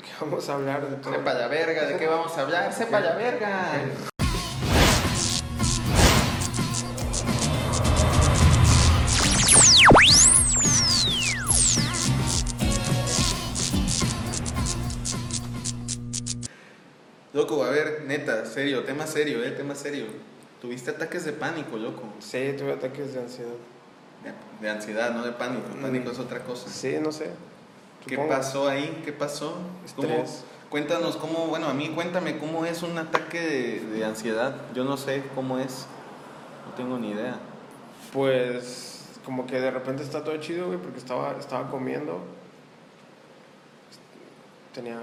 [0.00, 0.88] ¿De qué vamos a hablar?
[0.88, 1.12] De todo.
[1.12, 2.72] Sepa la verga, ¿de qué vamos a hablar?
[2.72, 3.68] Sepa la verga.
[17.34, 20.06] Loco, a ver, neta, serio, tema serio, eh, tema serio.
[20.62, 22.04] Tuviste ataques de pánico, loco.
[22.20, 23.50] Sí, tuve ataques de ansiedad.
[24.24, 24.32] De,
[24.66, 25.68] de ansiedad, no de pánico.
[25.82, 26.70] Pánico es otra cosa.
[26.70, 27.49] Sí, no sé.
[28.06, 28.28] ¿Qué Supongo.
[28.34, 29.02] pasó ahí?
[29.04, 29.54] ¿Qué pasó?
[29.96, 30.24] ¿Cómo-
[30.70, 34.54] cuéntanos cómo, bueno, a mí cuéntame cómo es un ataque de, de ansiedad.
[34.74, 35.86] Yo no sé cómo es.
[36.66, 37.36] No tengo ni idea.
[38.12, 42.20] Pues como que de repente está todo chido, güey, porque estaba, estaba comiendo.
[44.74, 44.98] Tenía...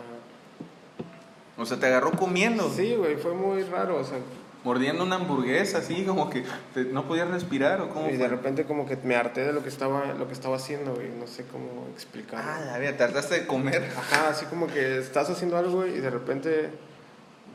[1.58, 4.20] O sea, te agarró comiendo, Sí, güey, fue muy raro, o sea,
[4.68, 8.66] mordiendo una hamburguesa, así como que te- no podías respirar o cómo y de repente
[8.66, 11.46] como que me harté de lo que estaba, lo que estaba haciendo, güey, no sé
[11.50, 12.52] cómo explicarlo.
[12.52, 13.90] Ah, la vida, tardaste de comer.
[13.98, 16.70] Ajá, así como que estás haciendo algo güey, y de repente,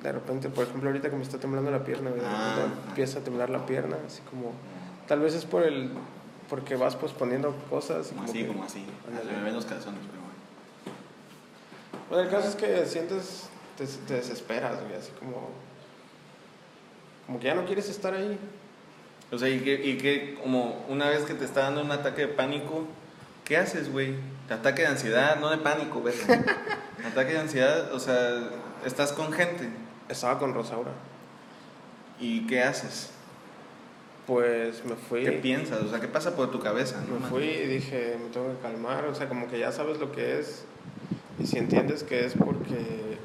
[0.02, 2.54] de repente, por ejemplo, ahorita que me está temblando la pierna, güey, de Ah.
[2.56, 4.52] repente empieza a temblar la pierna, así como,
[5.06, 5.90] tal vez es por el,
[6.48, 8.10] porque vas posponiendo cosas.
[8.10, 8.86] y Como así, que- como así.
[9.06, 9.32] Ándale.
[9.36, 10.32] Me ven los calzones, pero bueno.
[12.08, 15.50] Bueno, el caso es que sientes, te, te desesperas, güey, así como,
[17.26, 18.38] como que ya no quieres estar ahí.
[19.30, 22.22] O sea, y que, y que como una vez que te está dando un ataque
[22.22, 22.86] de pánico,
[23.44, 24.14] ¿qué haces, güey?
[24.50, 26.14] Ataque de ansiedad, no de pánico, güey.
[27.06, 28.50] ataque de ansiedad, o sea,
[28.84, 29.68] estás con gente.
[30.08, 30.90] Estaba con Rosaura.
[32.20, 33.10] ¿Y qué haces?
[34.26, 35.24] Pues me fui.
[35.24, 35.82] ¿Qué piensas?
[35.82, 37.02] O sea, ¿qué pasa por tu cabeza?
[37.10, 40.12] Me fui y dije, me tengo que calmar, o sea, como que ya sabes lo
[40.12, 40.64] que es.
[41.38, 43.18] Y si entiendes que es porque,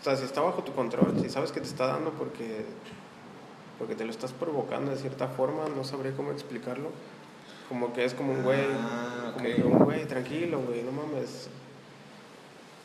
[0.00, 2.64] o sea, si está bajo tu control, si sabes que te está dando porque,
[3.78, 6.90] porque te lo estás provocando de cierta forma, no sabré cómo explicarlo.
[7.68, 9.54] Como que es como un güey, Ah, como ok.
[9.54, 11.48] que un güey, tranquilo, güey, no mames.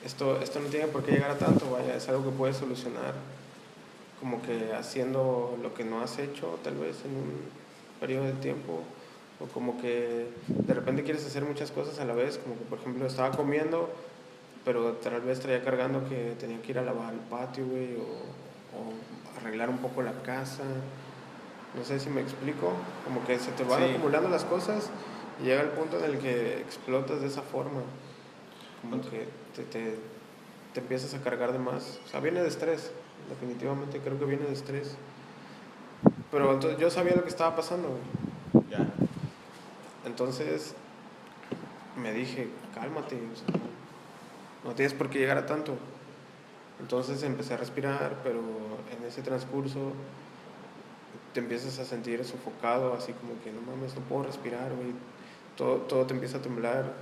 [0.03, 3.13] Esto, esto no tiene por qué llegar a tanto, vaya, es algo que puedes solucionar.
[4.19, 7.31] Como que haciendo lo que no has hecho, tal vez en un
[7.99, 8.81] periodo de tiempo.
[9.41, 12.79] O como que de repente quieres hacer muchas cosas a la vez, como que por
[12.79, 13.89] ejemplo estaba comiendo,
[14.65, 18.01] pero tal vez traía cargando que tenía que ir a lavar el patio, güey, o,
[18.01, 20.63] o arreglar un poco la casa.
[21.75, 22.73] No sé si me explico,
[23.05, 23.89] como que se te van Sí.
[23.91, 24.89] acumulando las cosas
[25.41, 27.81] y llega el punto en el que explotas de esa forma.
[28.81, 29.95] Como que te, te,
[30.73, 31.99] te empiezas a cargar de más.
[32.05, 32.91] O sea, viene de estrés,
[33.29, 34.95] definitivamente creo que viene de estrés.
[36.31, 37.97] Pero entonces yo sabía lo que estaba pasando.
[38.69, 38.87] Ya.
[40.05, 40.73] Entonces
[42.01, 43.47] me dije, cálmate, o sea,
[44.63, 45.75] no, no tienes por qué llegar a tanto.
[46.79, 49.91] Entonces empecé a respirar, pero en ese transcurso
[51.33, 54.93] te empiezas a sentir sofocado, así como que no mames, no puedo respirar, güey.
[55.57, 56.93] Todo, todo te empieza a temblar,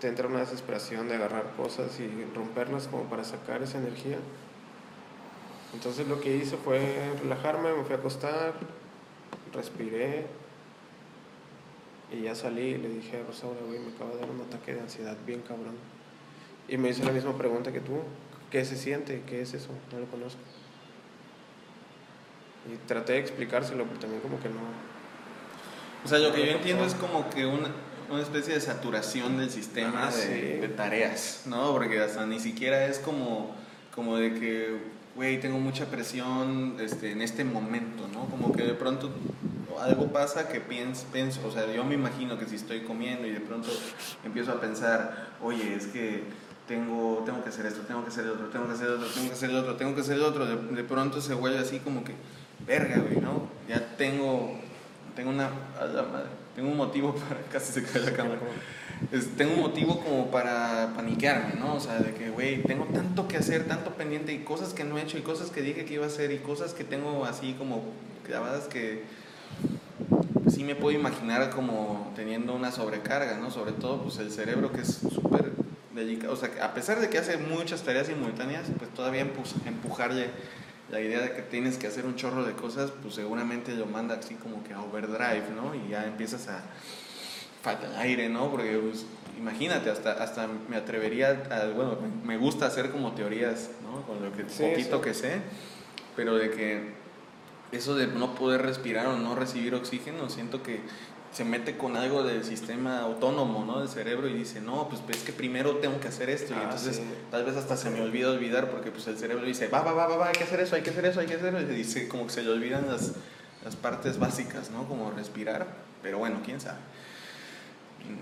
[0.00, 4.18] te entra una desesperación de agarrar cosas y romperlas como para sacar esa energía.
[5.74, 6.80] Entonces lo que hice fue
[7.22, 8.54] relajarme, me fui a acostar,
[9.52, 10.26] respiré,
[12.12, 14.74] y ya salí y le dije a Rosaura, güey, me acaba de dar un ataque
[14.74, 15.74] de ansiedad bien cabrón.
[16.68, 17.98] Y me hizo la misma pregunta que tú.
[18.54, 19.20] ¿Qué se siente?
[19.26, 19.70] ¿Qué es eso?
[19.90, 20.38] No lo conozco.
[22.72, 24.60] Y traté de explicárselo, pero también como que no.
[26.04, 27.66] O sea, lo que yo entiendo es como que una,
[28.08, 30.60] una especie de saturación del sistema Ah, de, sí.
[30.60, 31.72] de tareas, ¿no?
[31.72, 33.56] Porque hasta ni siquiera es como,
[33.92, 34.78] como de que,
[35.16, 38.26] güey, tengo mucha presión este, en este momento, ¿no?
[38.26, 39.10] Como que de pronto
[39.80, 43.32] algo pasa que pienso, pienso, o sea, yo me imagino que si estoy comiendo y
[43.32, 43.68] de pronto
[44.24, 46.22] empiezo a pensar, oye, es que
[46.68, 49.34] tengo, tengo que hacer esto, tengo que hacer otro, tengo que hacer otro, tengo que
[49.34, 52.12] hacer otro, tengo que hacer otro, de, de pronto se vuelve así como que,
[52.66, 53.48] verga, güey, ¿no?
[53.68, 54.58] Ya tengo,
[55.14, 58.38] tengo una, a la madre, tengo un motivo para, casi se cae la cámara,
[59.12, 61.74] Es- tengo un motivo como para paniquearme, ¿no?
[61.74, 64.96] O sea, de que, güey, tengo tanto que hacer, tanto pendiente y cosas que no
[64.96, 67.54] he hecho y cosas que dije que iba a hacer y cosas que tengo así
[67.58, 67.82] como
[68.26, 69.02] grabadas que
[70.48, 73.50] sí me puedo imaginar como teniendo una sobrecarga, ¿no?
[73.50, 75.52] Sobre todo, pues el cerebro que es súper
[75.94, 80.28] delicado, o sea, a pesar de que hace muchas tareas simultáneas, pues todavía empu- empujarle
[80.90, 84.16] la idea de que tienes que hacer un chorro de cosas, pues seguramente lo manda
[84.16, 85.74] así como que a overdrive, ¿no?
[85.74, 86.62] Y ya empiezas a
[87.62, 88.50] falta aire, ¿no?
[88.50, 89.06] Porque pues,
[89.38, 94.02] imagínate, hasta, hasta me atrevería a, bueno, me gusta hacer como teorías, ¿no?
[94.02, 95.02] Con lo que Sí, poquito sí.
[95.02, 95.40] que sé,
[96.16, 96.92] pero de que
[97.72, 100.80] eso de no poder respirar o no recibir oxígeno, siento que
[101.34, 103.80] se mete con algo del sistema autónomo, ¿no?
[103.80, 106.52] Del cerebro y dice, no, pues es que primero tengo que hacer esto.
[106.54, 107.02] y Ah, entonces sí.
[107.30, 110.06] tal vez hasta se me olvida olvidar porque pues el cerebro dice, va, va, va,
[110.06, 111.70] va, va, hay que hacer eso, hay que hacer eso, hay que hacer eso.
[111.72, 113.12] Y dice, como que se le olvidan las,
[113.64, 114.86] las partes básicas, ¿no?
[114.86, 115.66] Como respirar.
[116.02, 116.78] Pero bueno, quién sabe.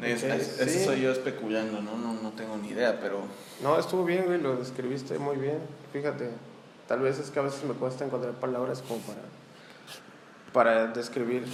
[0.03, 0.85] Es, Ok, es- eso sí.
[0.85, 1.97] soy yo especulando, ¿no?
[1.99, 2.15] ¿no?
[2.15, 3.25] No tengo ni idea, pero...
[3.63, 5.59] No, estuvo bien, güey, lo describiste muy bien.
[5.93, 6.31] Fíjate,
[6.89, 9.21] tal vez es que a veces me cuesta encontrar palabras como para,
[10.53, 11.45] para describir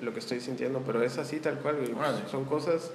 [0.00, 1.94] lo que estoy sintiendo, pero es así tal cual, güey.
[2.30, 2.90] Son cosas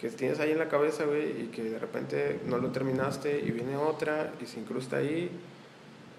[0.00, 3.50] que tienes ahí en la cabeza, güey, y que de repente no lo terminaste y
[3.50, 5.30] viene otra y se incrusta ahí.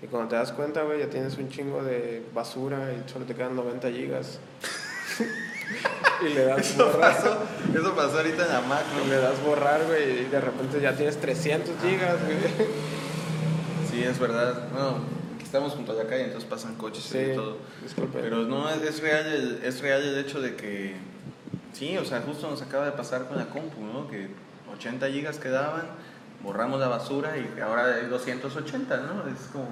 [0.01, 3.35] Y cuando te das cuenta, güey, ya tienes un chingo de basura y solo te
[3.35, 4.39] quedan 90 gigas.
[6.21, 7.15] y le das Eso borrar.
[7.15, 7.37] pasó,
[7.75, 9.05] eso pasó ahorita en la Mac, ¿no?
[9.05, 12.37] Y le das borrar, güey, y de repente ya tienes 300 gigas, güey.
[13.89, 14.67] Sí, es verdad.
[15.47, 17.57] Estamos junto a la calle, entonces pasan coches Sí, y todo.
[17.81, 18.19] disculpe.
[18.21, 20.95] Pero no, es, es real el, es real el hecho de que,
[21.73, 24.07] sí, o sea, justo nos acaba de pasar con la compu, ¿no?
[24.09, 24.29] Que
[24.73, 25.83] 80 gigas quedaban,
[26.44, 29.27] borramos la basura y ahora hay 280, ¿no?
[29.33, 29.67] Es como,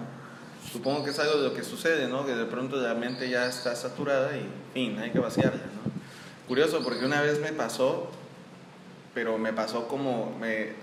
[0.72, 2.26] supongo que es algo de lo que sucede, ¿no?
[2.26, 6.48] Que de pronto la mente ya está saturada y, fin, hay que vaciarla, ¿no?
[6.48, 8.10] Curioso, porque una vez me pasó,
[9.16, 10.74] pero me pasó como, me,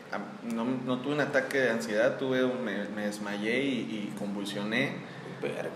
[0.55, 4.95] no, no tuve un ataque de ansiedad, tuve, me, me desmayé y, y convulsioné
[5.43, 5.69] Verga.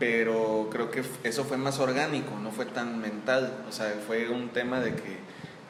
[0.00, 4.48] pero creo que eso fue más orgánico, no fue tan mental, o sea, fue un
[4.48, 5.18] tema de que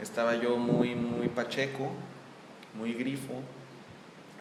[0.00, 1.92] estaba yo muy, muy pacheco,
[2.74, 3.34] muy grifo,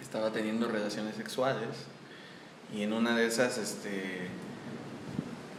[0.02, 1.68] estaba teniendo relaciones sexuales
[2.74, 4.30] y en una de esas, este,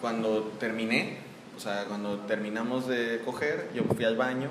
[0.00, 1.18] cuando terminé,
[1.54, 4.48] o sea, cuando terminamos de coger, yo fui al baño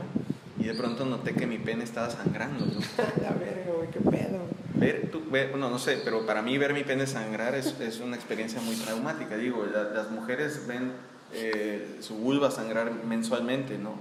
[0.60, 2.74] y de pronto noté que mi pene estaba sangrando, ¿no?
[3.24, 4.40] La verga, güey, qué pedo.
[4.76, 8.16] Ver, ver, bueno, no sé, pero para mí ver mi pene sangrar es, es una
[8.16, 9.36] experiencia muy traumática.
[9.38, 10.92] Digo, la- las mujeres ven
[11.34, 13.94] eh, su vulva sangrar mensualmente, ¿no?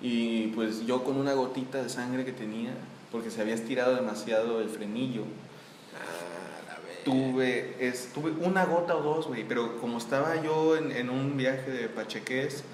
[0.00, 2.72] Y pues yo con una gotita de sangre que tenía,
[3.12, 5.22] porque se había estirado demasiado el frenillo,
[5.94, 7.04] Ah, la verga.
[7.04, 11.36] tuve, es, tuve una gota o dos, güey, pero como estaba yo en, en un
[11.36, 12.64] viaje de Pacheques,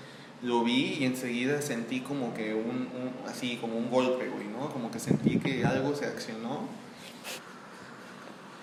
[0.42, 4.70] lo vi y enseguida sentí como que un, un- así, como un golpe, güey, ¿no?
[4.70, 6.60] Como que sentí que algo se accionó.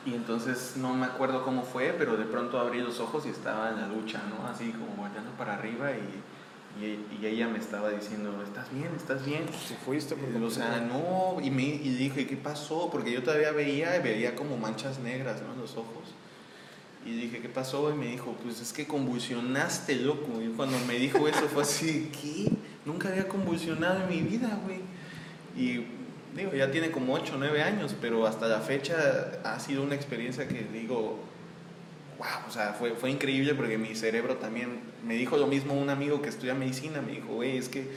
[0.06, 3.70] Y entonces no me acuerdo cómo fue, pero de pronto abrí los ojos y estaba
[3.72, 4.48] en la ducha, ¿no?
[4.48, 8.90] Así como volteando para arriba y, y, y ella me estaba diciendo, ¿estás bien?
[8.96, 9.46] ¿Estás bien?
[9.68, 12.90] Si fuiste por O sea, no, y, me, y dije, ¿qué pasó?
[12.92, 15.54] Porque yo todavía veía, veía como manchas negras, ¿no?
[15.54, 16.14] En los ojos.
[17.06, 17.92] Y dije, ¿qué pasó?
[17.92, 20.42] Y me dijo, pues es que convulsionaste, loco.
[20.42, 22.52] Y cuando me dijo eso fue así, ¿qué?
[22.86, 24.80] Nunca había convulsionado en mi vida, güey.
[25.56, 25.86] Y
[26.36, 29.96] digo, ya tiene como 8 o 9 años, pero hasta la fecha ha sido una
[29.96, 31.20] experiencia que digo,
[32.18, 35.90] wow, o sea, fue, fue increíble porque mi cerebro también, me dijo lo mismo un
[35.90, 37.88] amigo que estudia medicina, me dijo, güey, es que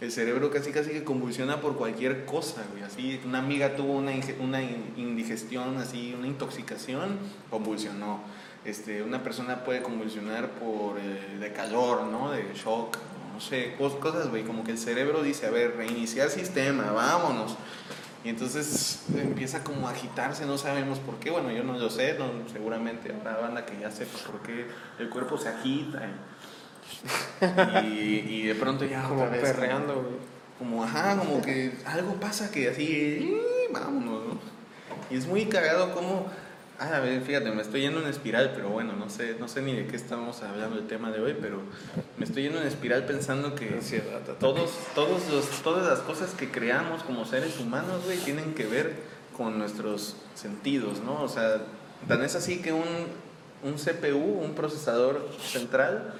[0.00, 4.12] el cerebro casi casi que convulsiona por cualquier cosa, güey, así, una amiga tuvo una,
[4.40, 7.18] una in- indigestión, así, una intoxicación,
[7.50, 8.20] convulsionó,
[8.64, 12.96] este, una persona puede convulsionar por, eh, de calor, ¿no?, de shock,
[13.34, 17.56] no sé, cos- cosas, güey, como que el cerebro dice, a ver, reiniciar sistema, vámonos,
[18.24, 22.16] y entonces empieza como a agitarse, no sabemos por qué, bueno, yo no lo sé,
[22.18, 24.66] no, seguramente habrá banda que ya sepa por qué
[24.98, 26.02] el cuerpo se agita
[27.84, 30.14] y, y, de pronto ya Como otra vez perreando, güey.
[30.58, 34.38] como, ajá, como que algo pasa que así, "Ih, vámonos, ¿no?
[35.10, 36.26] Y es muy cagado como,
[36.78, 39.62] ah, a ver, fíjate, me estoy yendo en espiral, pero bueno, no sé, no sé
[39.62, 41.60] ni de qué estamos hablando el tema de hoy, pero
[42.16, 43.80] me estoy yendo en espiral pensando que
[44.38, 48.94] todos, todos los, todas las cosas que creamos como seres humanos, güey, tienen que ver
[49.36, 51.22] con nuestros sentidos, ¿no?
[51.22, 51.62] O sea,
[52.06, 53.06] tan es así que un,
[53.62, 56.14] un CPU, un procesador central,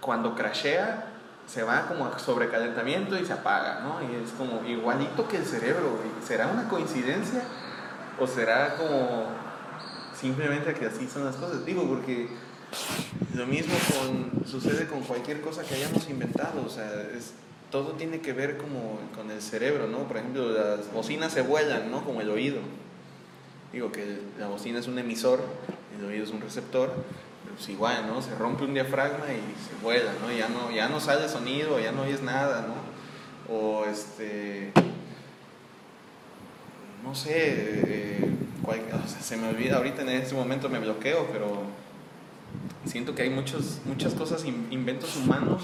[0.00, 1.08] cuando crashea,
[1.46, 4.00] se va como a sobrecalentamiento y se apaga, ¿no?
[4.02, 6.26] Y es como igualito que el cerebro, güey.
[6.26, 7.42] ¿Será una coincidencia?
[8.22, 9.26] ¿O será como
[10.14, 11.66] simplemente que así son las cosas?
[11.66, 12.28] Digo, porque
[13.34, 13.74] lo mismo
[14.46, 17.32] sucede con cualquier cosa que hayamos inventado, o sea, es,
[17.72, 20.06] todo tiene que ver como con el cerebro, ¿no?
[20.06, 22.04] Por ejemplo, las bocinas se vuelan, ¿no?
[22.04, 22.60] Como el oído.
[23.72, 25.40] Digo que la bocina es un emisor,
[25.98, 26.94] el oído es un receptor,
[27.56, 28.22] pues igual, ¿no?
[28.22, 30.30] Se rompe un diafragma y se vuela, ¿no?
[30.30, 33.52] Ya no, ya no sale sonido, ya no oyes nada, ¿no?
[33.52, 34.72] O este,
[37.02, 41.62] no sé, eh, o sea, se me olvida, ahorita en este momento me bloqueo, pero
[42.84, 45.62] siento que hay muchos, muchas cosas, in- inventos humanos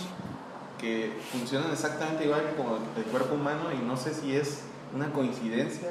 [0.80, 4.62] que funcionan exactamente igual que como el cuerpo humano y no sé si es
[4.95, 5.90] una coincidencia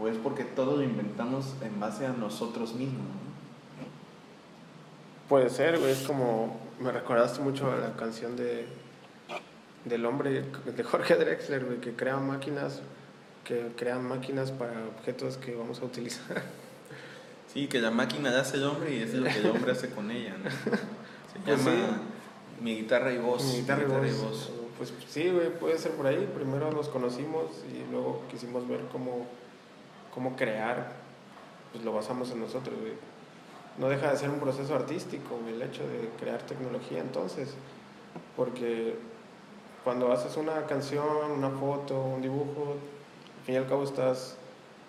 [0.00, 3.06] o es porque todo lo inventamos en base a nosotros mismos.
[5.28, 8.66] Puede ser, güey, es como, me recordaste mucho a la canción de,
[9.84, 12.80] del hombre, de Jorge Drexler, güey, que crea máquinas,
[13.44, 16.42] que crean máquinas para objetos que vamos a utilizar.
[17.52, 19.72] Sí, que la máquina la hace el hombre y eso es lo que el hombre
[19.72, 20.36] hace con ella.
[20.38, 20.50] ¿no?
[20.50, 22.00] Se Pues llama
[22.60, 23.44] Mi guitarra y voz.
[23.44, 24.52] Mi guitarra y voz.
[24.78, 26.30] Pues sí, güey, puede ser por ahí.
[26.34, 29.26] Primero nos conocimos y luego quisimos ver cómo,
[30.14, 30.92] cómo crear.
[31.72, 32.92] Pues lo basamos en nosotros, güey.
[33.78, 37.54] No deja de ser un proceso artístico, el hecho de crear tecnología entonces.
[38.36, 38.94] Porque
[39.82, 42.76] cuando haces una canción, una foto, un dibujo,
[43.50, 44.36] fin y al cabo estás,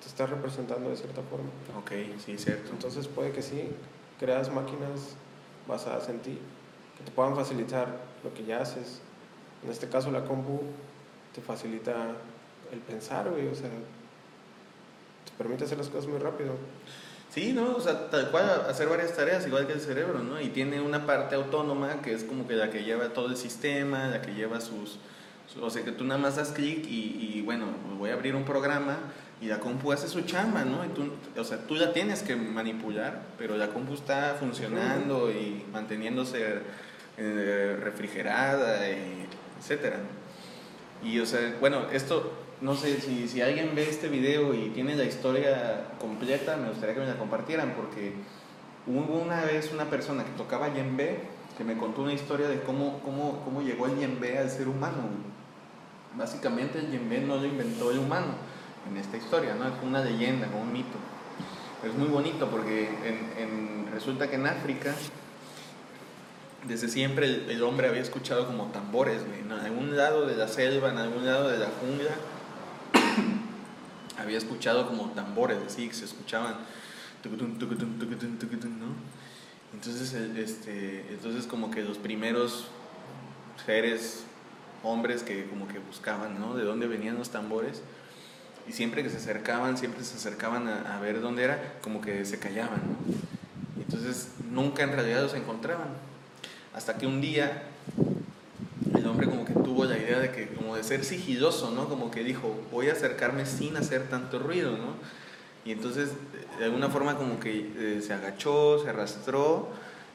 [0.01, 1.49] te estás representando de cierta forma.
[1.79, 1.91] Ok,
[2.23, 2.69] sí, cierto.
[2.71, 3.71] Entonces puede que sí,
[4.19, 5.15] creas máquinas
[5.67, 6.37] basadas en ti,
[6.97, 7.87] que te puedan facilitar
[8.23, 9.01] lo que ya haces.
[9.63, 10.61] En este caso la compu
[11.33, 12.15] te facilita
[12.71, 16.53] el pensar, güey, o sea, te permite hacer las cosas muy rápido.
[17.33, 17.75] Sí, ¿no?
[17.75, 20.39] O sea, tal cual hacer varias tareas, igual que el cerebro, ¿no?
[20.39, 24.07] Y tiene una parte autónoma que es como que la que lleva todo el sistema,
[24.07, 24.99] la que lleva sus...
[25.59, 27.65] o sea, que tú nada más das clic y, y, bueno,
[27.97, 28.97] voy a abrir un programa
[29.41, 30.85] y la compu hace su chamba, ¿no?
[30.85, 35.65] Y tú, o sea, tú la tienes que manipular, pero la compu está funcionando y
[35.71, 36.59] manteniéndose
[37.17, 39.25] eh, refrigerada, y
[39.59, 39.97] etcétera.
[41.03, 42.31] Y, o sea, bueno, esto
[42.61, 46.93] no sé si, si alguien ve este video y tiene la historia completa, me gustaría
[46.93, 48.13] que me la compartieran, porque
[48.85, 51.19] hubo una vez una persona que tocaba yembe
[51.57, 55.09] que me contó una historia de cómo, cómo, cómo llegó el yembe al ser humano.
[56.15, 58.35] Básicamente el yembe no lo inventó el humano
[58.89, 59.67] en esta historia, ¿no?
[59.67, 60.97] es una leyenda, un mito.
[61.85, 62.89] Es muy bonito porque
[63.91, 64.93] resulta que en África
[66.67, 70.89] desde siempre el, hombre había escuchado como tambores, güey, en algún lado de la selva,
[70.89, 72.11] en algún lado de la jungla,
[74.19, 76.57] había escuchado como tambores, así que se escuchaban,
[78.79, 78.93] ¿no?
[79.73, 82.67] Entonces, este, entonces como que los primeros
[83.65, 84.25] seres,
[84.83, 86.55] hombres que como que buscaban, ¿no?
[86.55, 87.81] De dónde venían los tambores.
[88.67, 92.39] Y siempre que se acercaban, siempre se acercaban a, ver dónde era, como que se
[92.39, 93.81] callaban, ¿no?
[93.81, 95.89] Entonces nunca en realidad los encontraban.
[96.73, 97.63] Hasta que un día
[98.95, 101.89] el hombre como que tuvo la idea de que como de ser sigiloso, ¿no?
[101.89, 104.93] Como que dijo, voy a acercarme sin hacer tanto ruido, ¿no?
[105.65, 106.11] Y entonces
[106.59, 109.69] de alguna forma como que eh, se agachó, se arrastró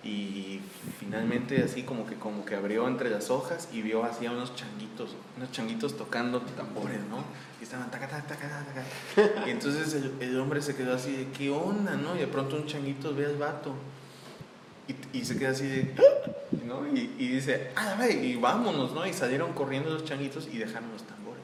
[0.06, 0.60] y
[0.98, 4.54] finalmente así como que como que abrió entre las hojas y vio así a unos
[4.54, 7.24] changuitos, unos changuitos tocando tambores, ¿no?
[7.60, 9.46] Y estaban taca, taca, taca, taca.
[9.46, 12.16] Y entonces el, el, hombre se quedó así de, ¿qué onda, no?
[12.16, 13.74] Y de pronto un changuito ve al vato
[14.88, 15.94] y, y se queda así de,
[16.64, 16.86] ¿no?
[16.86, 19.06] Y, y dice, ah, y vámonos, ¿no?
[19.06, 21.42] Y salieron corriendo los changuitos y dejaron los tambores.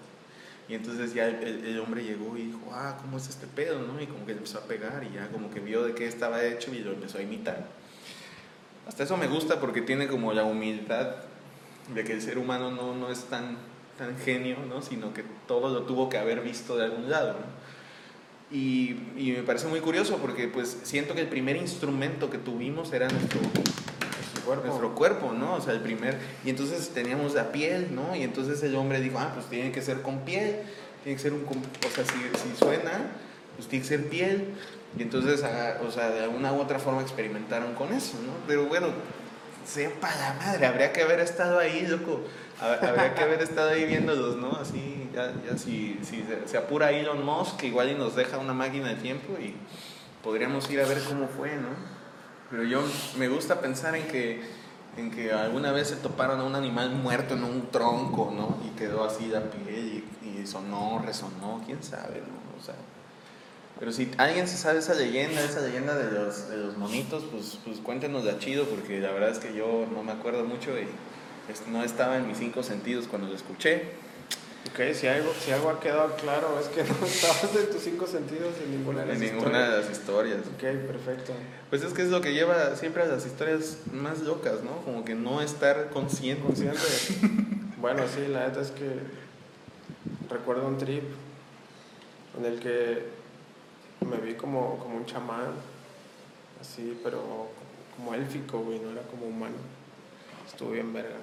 [0.69, 4.01] Y entonces ya el, el, hombre llegó y dijo, ah, ¿cómo es este pedo, no?
[4.01, 6.73] Y como que empezó a pegar y ya como que vio de qué estaba hecho
[6.73, 7.82] y lo empezó a imitar.
[8.87, 11.17] Hasta eso me gusta porque tiene como la humildad
[11.95, 13.57] de que el ser humano no, no es tan,
[13.99, 14.83] tan genio, ¿no?
[14.83, 17.63] Sino que todo lo tuvo que haber visto de algún lado, ¿no?
[18.57, 22.93] Y, y, me parece muy curioso porque pues siento que el primer instrumento que tuvimos
[22.93, 24.67] era nuestro, nuestro, cuerpo.
[24.67, 25.55] nuestro cuerpo, ¿no?
[25.55, 26.19] O sea, el primer...
[26.45, 28.15] Y entonces teníamos la piel, ¿no?
[28.15, 30.57] Y entonces el hombre dijo, ah, pues tiene que ser con piel,
[31.03, 31.45] tiene que ser un...
[31.47, 33.13] O sea, si, si suena,
[33.57, 34.55] pues que ser piel.
[34.99, 35.43] Y entonces,
[35.87, 38.33] o sea, de alguna u otra forma experimentaron con eso, ¿no?
[38.47, 38.89] Pero bueno,
[39.65, 42.21] sepa la madre, habría que haber estado ahí, loco.
[42.61, 44.53] Habría que haber estado ahí viéndolos, ¿no?
[44.53, 48.53] Así, ya, ya si, si se, se, apura Elon Musk, igual y nos deja una
[48.53, 49.57] máquina de tiempo y
[50.23, 51.71] podríamos ir a ver cómo fue, ¿no?
[52.51, 52.83] Pero yo
[53.17, 54.43] me gusta pensar en que,
[54.97, 58.59] en que alguna vez se toparon a un animal muerto en un tronco, ¿no?
[58.65, 62.61] Y quedó así de piel y, y sonó, resonó, quién sabe, ¿no?
[62.61, 62.75] O sea,
[63.83, 67.59] pero si alguien se sabe esa leyenda, esa leyenda de los, de los monitos, pues,
[67.65, 70.87] pues cuéntenos de chido, porque la verdad es que yo no me acuerdo mucho y
[71.69, 73.83] no estaba en mis cinco sentidos cuando lo escuché.
[74.71, 78.07] Ok, si algo, si algo ha quedado claro es que no estabas en tus cinco
[78.07, 79.69] sentidos en ninguna de las en ninguna historias.
[79.69, 80.39] de las historias.
[80.39, 81.33] Ok, perfecto.
[81.69, 84.77] Pues es que es lo que lleva siempre a las historias más locas, ¿no?
[84.85, 86.41] Como que no estar consciente.
[86.41, 86.79] Consciente.
[87.79, 89.01] bueno, sí, la neta es que
[90.31, 91.03] recuerdo un trip
[92.39, 93.22] en el que
[94.05, 95.53] me vi como, como un chamán,
[96.61, 97.49] así, pero
[97.97, 99.57] como élfico, güey, no era como humano.
[100.47, 101.17] Estuvo bien verga.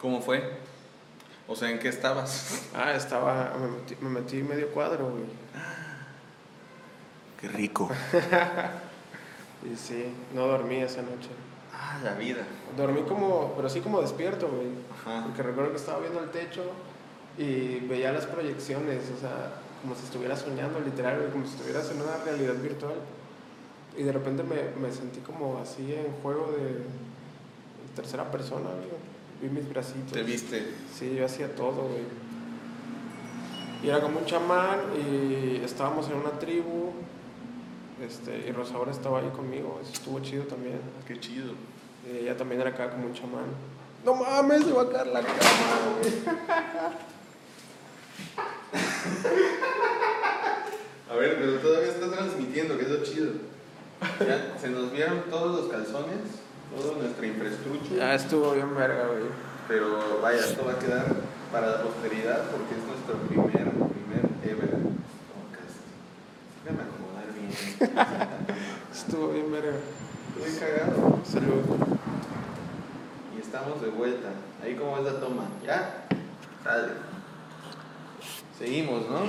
[0.00, 0.42] ¿Cómo fue?
[1.46, 2.66] O sea, ¿en qué estabas?
[2.74, 5.24] Ah, estaba, me metí, me metí medio cuadro, güey.
[7.40, 7.88] Qué rico.
[9.64, 11.30] y sí, no dormí esa noche.
[11.72, 12.42] Ah, la vida.
[12.76, 14.68] Dormí como, pero sí como despierto, güey.
[15.24, 16.64] Porque recuerdo que estaba viendo el techo
[17.38, 21.90] y veía las proyecciones, o sea, como si estuviera soñando, literal, güey, como si estuvieras
[21.90, 22.96] en una realidad virtual.
[23.96, 26.84] Y de repente me, me sentí como así en juego de
[27.94, 28.88] tercera persona, güey.
[29.40, 30.12] Vi mis bracitos.
[30.12, 30.64] ¿Te viste?
[30.94, 32.02] Sí, yo hacía todo, güey.
[33.82, 36.92] Y era como un chamán y estábamos en una tribu.
[38.04, 40.80] Este, y Rosaura estaba ahí conmigo, eso estuvo chido también.
[41.06, 41.52] Qué chido.
[42.06, 43.46] Y ella también era acá como un chamán.
[44.04, 45.36] No mames, se va a caer la cama,
[46.00, 46.12] güey.
[51.10, 53.32] A ver, pero todavía está transmitiendo, que es lo chido.
[54.20, 56.18] Ya, se nos vieron todos los calzones,
[56.76, 57.96] toda nuestra infraestructura.
[57.96, 59.24] Ya estuvo bien verga, güey.
[59.66, 61.06] Pero vaya, esto va a quedar
[61.52, 64.70] para la posteridad porque es nuestro primer, primer ever
[65.32, 65.76] podcast.
[66.64, 67.50] Déjame acomodar bien.
[68.92, 69.76] Estuvo bien verga.
[70.38, 71.20] Estoy cagado.
[71.24, 71.64] Salud.
[73.36, 74.28] Y estamos de vuelta.
[74.62, 75.48] Ahí como es la toma.
[75.64, 76.04] ¿Ya?
[76.62, 77.07] Sale.
[78.58, 79.20] Seguimos, ¿no?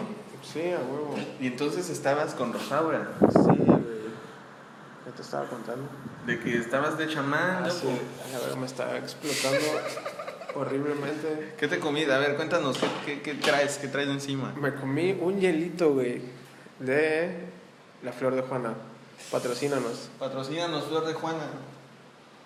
[0.42, 1.16] Sí, a huevo.
[1.40, 3.10] Y entonces estabas con Rosaura.
[3.32, 3.80] Sí, güey.
[5.06, 5.88] ¿Qué te estaba contando?
[6.26, 7.88] De que estabas de chamán, Ah, sí.
[8.36, 9.60] A verga, me estaba explotando
[10.56, 11.54] horriblemente.
[11.58, 12.04] ¿Qué te comí?
[12.06, 13.78] A ver, cuéntanos, ¿qué, qué, qué traes?
[13.78, 14.54] ¿Qué traes encima?
[14.60, 16.22] Me comí un hielito, güey,
[16.80, 17.46] de
[18.04, 18.74] la flor de Juana.
[19.32, 20.10] Patrocínanos.
[20.18, 21.44] Patrocínanos, Flor de Juana.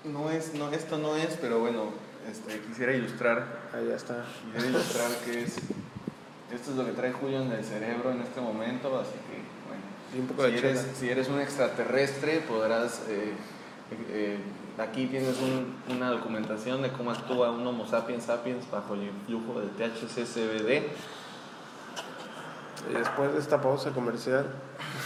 [0.06, 1.92] No es, no, esto no es, pero bueno,
[2.30, 4.26] este, quisiera ilustrar, Ahí ya está.
[4.54, 5.56] quisiera ilustrar qué es.
[6.54, 9.84] Esto es lo que trae Julio en el cerebro en este momento, así que, bueno.
[10.16, 10.94] Y un poco Si de eres, chela.
[10.96, 13.02] si eres un extraterrestre, podrás.
[13.10, 13.34] eh,
[14.10, 14.38] eh,
[14.78, 19.60] aquí tienes un- una documentación de cómo actúa un Homo sapiens sapiens bajo el influjo
[19.60, 20.84] del THC CBD.
[22.90, 24.46] Y después de esta pausa comercial,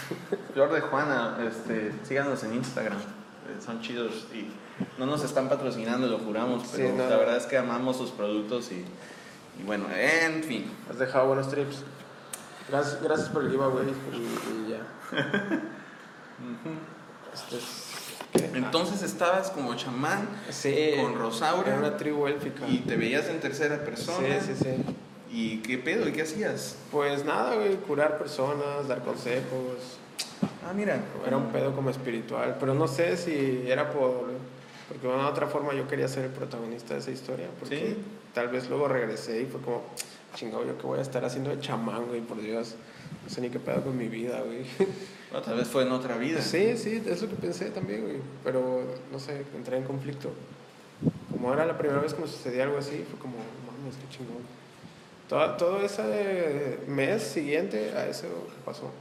[0.54, 4.50] Flor de Juana, este, síganos en Instagram, eh, son chidos y
[5.00, 7.10] no nos están patrocinando, lo juramos, Sí, pero no.
[7.10, 8.84] la verdad es que amamos sus productos y,
[9.60, 10.66] y bueno, en fin.
[10.90, 11.84] has dejado buenos trips.
[12.70, 14.82] Gracias, gracias por el giveaway y, y ya.
[17.34, 18.54] Este es-.
[18.56, 22.68] Entonces estabas como chamán sí, con Rosaura Era una tribu élfica.
[22.68, 24.40] y te veías en tercera persona.
[24.42, 24.84] Sí, sí, sí.
[25.32, 26.08] ¿Y qué pedo?
[26.08, 26.76] ¿Y qué hacías?
[26.92, 29.98] Pues nada, güey, curar personas, dar consejos.
[30.68, 31.00] Ah, mira.
[31.26, 34.26] Era un pedo como espiritual, pero no sé si era por...
[34.88, 37.78] Porque de una u otra forma yo quería ser el protagonista de esa historia, porque
[37.78, 37.98] Sí.
[38.38, 39.82] Tal vez luego regresé y fue como,
[40.36, 42.76] chingado, yo qué voy a estar haciendo de chamán, güey, por Dios.
[43.24, 44.64] No sé ni qué pedo con mi vida, güey.
[45.34, 46.40] O tal vez fue en otra vida.
[46.40, 48.18] Sí, sí, es lo que pensé también, güey.
[48.44, 50.32] Pero, no sé, entré en conflicto.
[51.32, 54.44] Como era la primera vez que me sucedía algo así, fue como, mames, qué chingón.
[55.28, 58.92] Todo, todo ese mes siguiente a eso que pasó,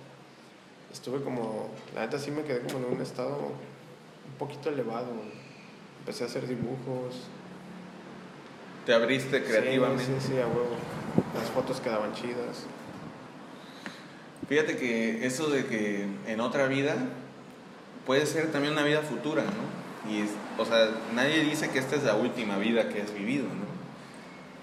[0.91, 5.13] estuve como, la neta sí me quedé como en un estado un poquito elevado.
[6.01, 7.29] Empecé a hacer dibujos.
[8.87, 10.05] Te abriste creativamente.
[10.05, 10.77] Sí, sí, sí, a huevo.
[11.35, 12.67] Las fotos quedaban chidas.
[14.49, 16.95] Fíjate que eso de que en otra vida
[18.07, 20.11] puede ser también una vida futura, ¿no?
[20.13, 23.45] Y, es- o sea, nadie dice que esta es la última vida que has vivido,
[23.47, 23.67] ¿no?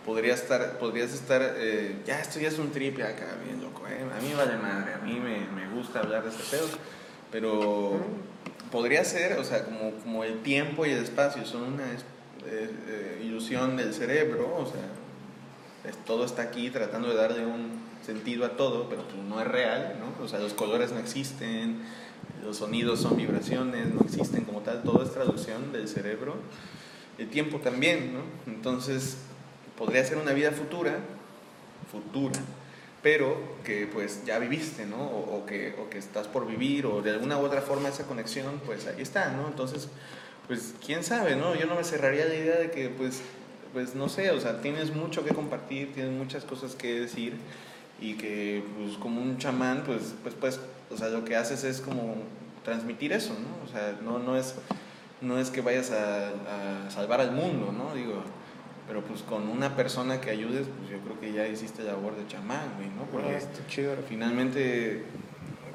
[0.06, 3.86] Podría estar, podrías estar, eh, ya esto ya es un trip ya acá, bien loco,
[3.88, 4.06] ¿eh?
[4.18, 6.68] A mí vale madre, a mí me, me gusta hablar de este pedo,
[7.32, 8.00] pero
[8.72, 11.92] podría ser, o sea, como, como el tiempo y el espacio son una
[12.46, 18.46] eh, ilusión del cerebro, o sea, es- todo está aquí tratando de darle un sentido
[18.46, 20.24] a todo, pero no es real, ¿no?
[20.24, 21.80] O sea, los colores no existen,
[22.44, 26.36] los sonidos son vibraciones, no existen como tal, todo es traducción del cerebro,
[27.18, 28.22] el tiempo también, ¿no?
[28.52, 29.18] Entonces,
[29.78, 30.98] podría ser una vida futura,
[31.92, 32.40] futura,
[33.02, 34.98] pero que pues ya viviste, ¿no?
[34.98, 38.06] O, o que, o que estás por vivir, o de alguna u otra forma esa
[38.06, 39.48] conexión, pues ahí está, ¿no?
[39.48, 39.88] Entonces,
[40.48, 41.56] pues quién sabe, ¿no?
[41.56, 43.22] Yo no me cerraría la idea de que, pues,
[43.74, 47.36] pues no sé, o sea, tienes mucho que compartir, tienes muchas cosas que decir
[48.00, 50.60] y que, pues, como un chamán, pues, pues, pues,
[50.92, 52.16] o sea, lo que haces es como
[52.64, 53.66] transmitir eso, ¿no?
[53.66, 54.56] O sea, no, no es,
[55.22, 57.94] no es que vayas a, a salvar al mundo, ¿no?
[57.96, 58.24] Digo,
[58.88, 62.28] pero pues con una persona que ayudes, pues yo creo que ya hiciste labor de
[62.28, 63.04] chamán, güey, ¿no?
[63.12, 63.96] Porque está chido.
[64.08, 65.04] finalmente,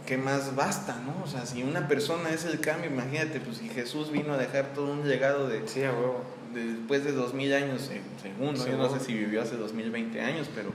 [0.09, 1.23] ¿qué más basta, no?
[1.23, 4.73] O sea, si una persona es el cambio, imagínate, pues si Jesús vino a dejar
[4.75, 6.25] todo un legado de, Sí, a huevo.
[6.55, 8.66] después de dos mil años, se- según, ¿no?
[8.66, 10.71] Yo no sé si vivió hace dos mil veinte años, pero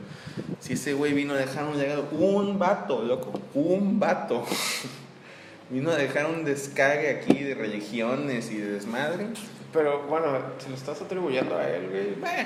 [0.60, 4.46] si ese güey vino a dejar un legado, un vato, loco, un vato,
[5.72, 9.28] vino a dejar un descague aquí de religiones y de desmadre,
[9.74, 12.46] Pero bueno, si lo estás atribuyendo a él, güey, eh,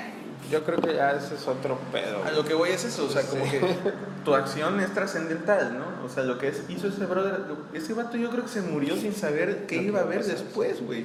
[0.50, 2.22] yo creo que ya ese es otro pedo.
[2.24, 3.50] a lo que voy es eso, o sea, como Sí.
[3.52, 3.60] que
[4.24, 6.04] tu acción es trascendental, ¿no?
[6.04, 7.40] O sea, lo que es- hizo ese brother,
[7.74, 11.04] ese vato yo creo que se murió sin saber qué iba a haber después, güey,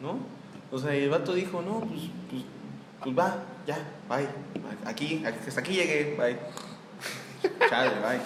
[0.00, 0.18] ¿no?
[0.70, 2.42] O sea, y el vato dijo, no, pues, pues,
[3.02, 3.78] pues va, ya,
[4.08, 4.28] bye,
[4.84, 6.38] aquí, hasta aquí llegué, bye.
[7.70, 8.20] Chale, bye.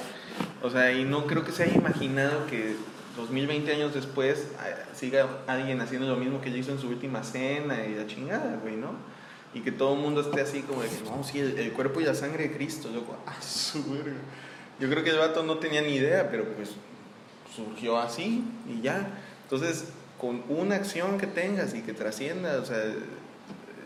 [0.62, 2.76] O sea, y no creo que se haya imaginado que
[3.16, 7.22] 2020 años después ah, siga alguien haciendo lo mismo que él hizo en su última
[7.22, 8.92] cena y la chingada, güey, ¿no?
[9.54, 12.04] Y que todo el mundo esté así como de que, no, sí, el, cuerpo y
[12.04, 13.16] la sangre de Cristo, loco.
[13.26, 14.16] Ah, su verga.
[14.80, 16.70] Yo creo que el vato no tenía ni idea, pero pues
[17.54, 19.08] surgió así y ya.
[19.44, 19.84] Entonces,
[20.18, 22.82] con una acción que tengas y que trascienda, o sea,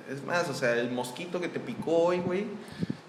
[0.08, 2.44] Es más, o sea, el mosquito que te picó hoy, güey,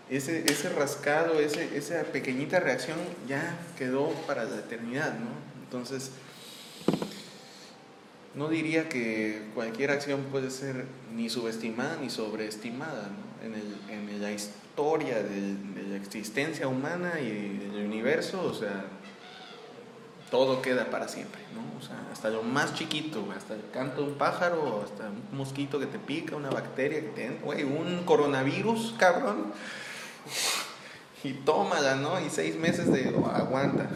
[0.09, 5.27] ese, ese rascado, ese, esa pequeñita reacción ya quedó para la eternidad, ¿no?
[5.63, 6.11] Entonces,
[8.37, 13.45] no diría que cualquier acción puede ser ni subestimada ni sobreestimada, ¿no?
[13.45, 15.55] En, el, en la historia de,
[15.89, 18.85] la existencia humana y del universo, o sea,
[20.29, 21.79] todo queda para siempre, ¿no?
[21.79, 25.79] O sea, hasta lo más chiquito, hasta el canto de un pájaro, hasta un mosquito
[25.79, 29.53] que te pica, una bacteria que te güey, un coronavirus, cabrón.
[31.23, 32.19] Y tómala, ¿no?
[32.19, 33.89] Y seis meses de oh, aguanta.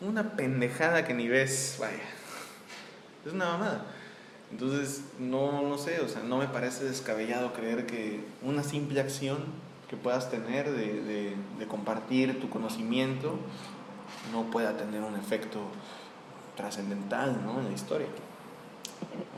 [0.00, 2.02] Una pendejada que ni ves, vaya.
[3.24, 3.84] Es una mamada.
[4.50, 9.38] Entonces, no, no sé, o sea, no me parece descabellado creer que una simple acción
[9.88, 13.38] que puedas tener de, de, de compartir tu conocimiento
[14.30, 15.60] no pueda tener un efecto
[16.56, 17.60] trascendental ¿no?
[17.60, 18.08] en la historia.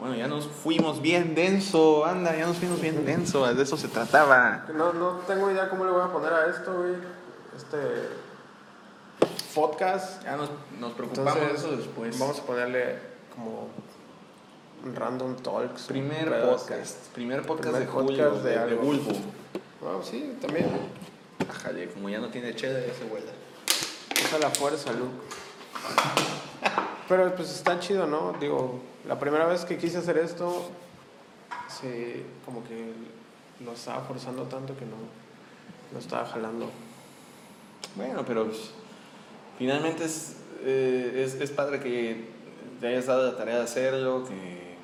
[0.01, 3.89] Bueno, ya nos fuimos bien denso, anda, ya nos fuimos bien denso, de eso se
[3.89, 4.67] trataba.
[4.75, 6.95] No, no tengo idea cómo le voy a poner a esto, güey.
[7.57, 7.79] Este
[9.55, 10.23] podcast.
[10.25, 12.19] Ya nos, nos preocupamos de eso después.
[12.19, 13.69] Vamos a ponerle como
[14.95, 15.83] Random Talks.
[15.85, 17.09] Primer podcast.
[17.15, 19.13] Primer podcast primer de Julio, podcast de, de, de Bulbo.
[19.81, 20.67] Wow, sí, también.
[21.49, 23.31] Ajale, como ya no tiene chede, ya se vuelve.
[24.25, 25.13] Usa la fuerza, Luke.
[27.09, 28.35] Pero pues está chido, ¿no?
[28.41, 30.71] Digo, la primera vez que quise hacer esto,
[31.69, 32.93] sí, como que
[33.65, 34.97] lo estaba forzando tanto que no,
[35.93, 36.71] no estaba jalando.
[37.97, 38.71] Bueno, pero pues,
[39.59, 42.34] finalmente es, eh, es, es, padre que
[42.85, 44.77] te hayas dado la tarea de hacerlo, que...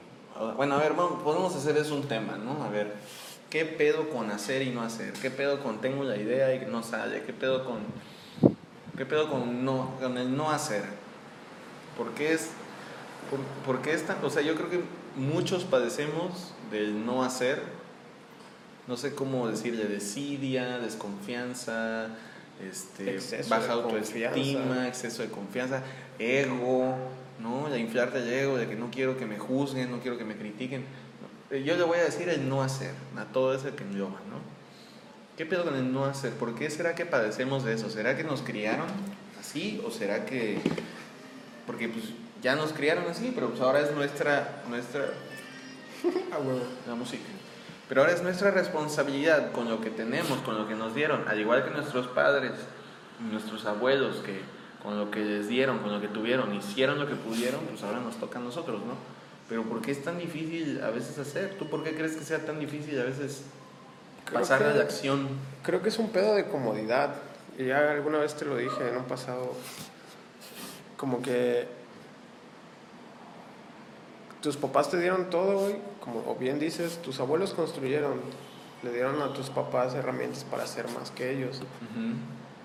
[0.57, 2.65] Bueno, a ver, podemos hacer eso un tema, ¿no?
[2.65, 2.95] A ver,
[3.51, 5.13] ¿qué pedo con hacer y no hacer?
[5.13, 7.23] ¿Qué pedo con tengo la idea y no sale?
[7.25, 7.81] ¿Qué pedo con
[8.97, 10.83] ¿Qué pedo con, no, con el no hacer?
[11.99, 12.49] ¿Por qué es,
[13.29, 14.81] por, por qué es tan, o sea, yo creo que
[15.17, 17.61] muchos padecemos del no hacer,
[18.89, 22.09] no sé cómo decirle, desidia, desconfianza,
[22.67, 23.19] este,
[23.51, 25.83] baja autoestima, exceso de confianza,
[26.21, 26.95] ego,
[27.41, 27.69] ¿no?
[27.71, 30.37] De inflarte el ego, de que no quiero que me juzguen, no quiero que me
[30.37, 30.85] critiquen.
[31.51, 34.39] Yo le voy a decir el no hacer, a todo ese que llama, ¿no?
[35.37, 36.33] ¿Qué pedo con el no hacer?
[36.35, 37.91] ¿Por qué será que padecemos de eso?
[37.91, 38.87] ¿Será que nos criaron
[39.41, 40.61] así o será que
[41.67, 42.05] porque pues
[42.43, 45.07] ya nos criaron así, pero pues ahora es nuestra nuestra
[46.87, 47.25] la música.
[47.89, 51.41] Pero ahora es nuestra responsabilidad con lo que tenemos, con lo que nos dieron, al
[51.41, 52.53] igual que nuestros padres,
[53.31, 54.41] nuestros abuelos que
[54.83, 58.01] con lo que les dieron, con lo que tuvieron, hicieron lo que pudieron, pues ahora
[58.01, 58.95] nos toca a nosotros, ¿no?
[59.49, 61.57] Pero ¿por qué es tan difícil a veces hacer?
[61.59, 63.45] ¿Tú por qué crees que sea tan difícil a veces
[64.33, 65.29] pasar a la acción.
[65.63, 67.17] Creo que es un pedo de comodidad.
[67.59, 69.53] Y ya alguna vez te lo dije en un pasado.
[70.97, 71.67] Como que
[74.43, 78.21] tus papás te dieron todo, hoy, como bien dices, tus abuelos construyeron,
[78.83, 81.61] le dieron a tus papás herramientas para hacer más que ellos.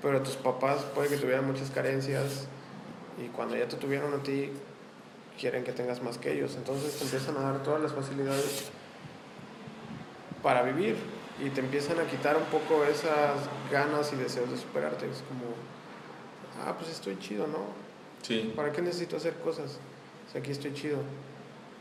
[0.06, 2.46] Pero tus papás puede que tuvieran muchas carencias
[3.18, 4.52] y cuando ya te tuvieron a ti,
[5.40, 6.54] quieren que tengas más que ellos.
[6.56, 8.66] Entonces te empiezan a dar todas las facilidades
[10.44, 10.96] para vivir
[11.44, 15.10] y te empiezan a quitar un poco esas ganas y deseos de superarte.
[15.10, 15.56] Es como,
[16.64, 17.66] ah, pues estoy chido, ¿no?
[18.22, 18.54] Sí.
[18.56, 19.80] ¿Para qué necesito hacer cosas?
[20.32, 21.00] Si aquí estoy chido.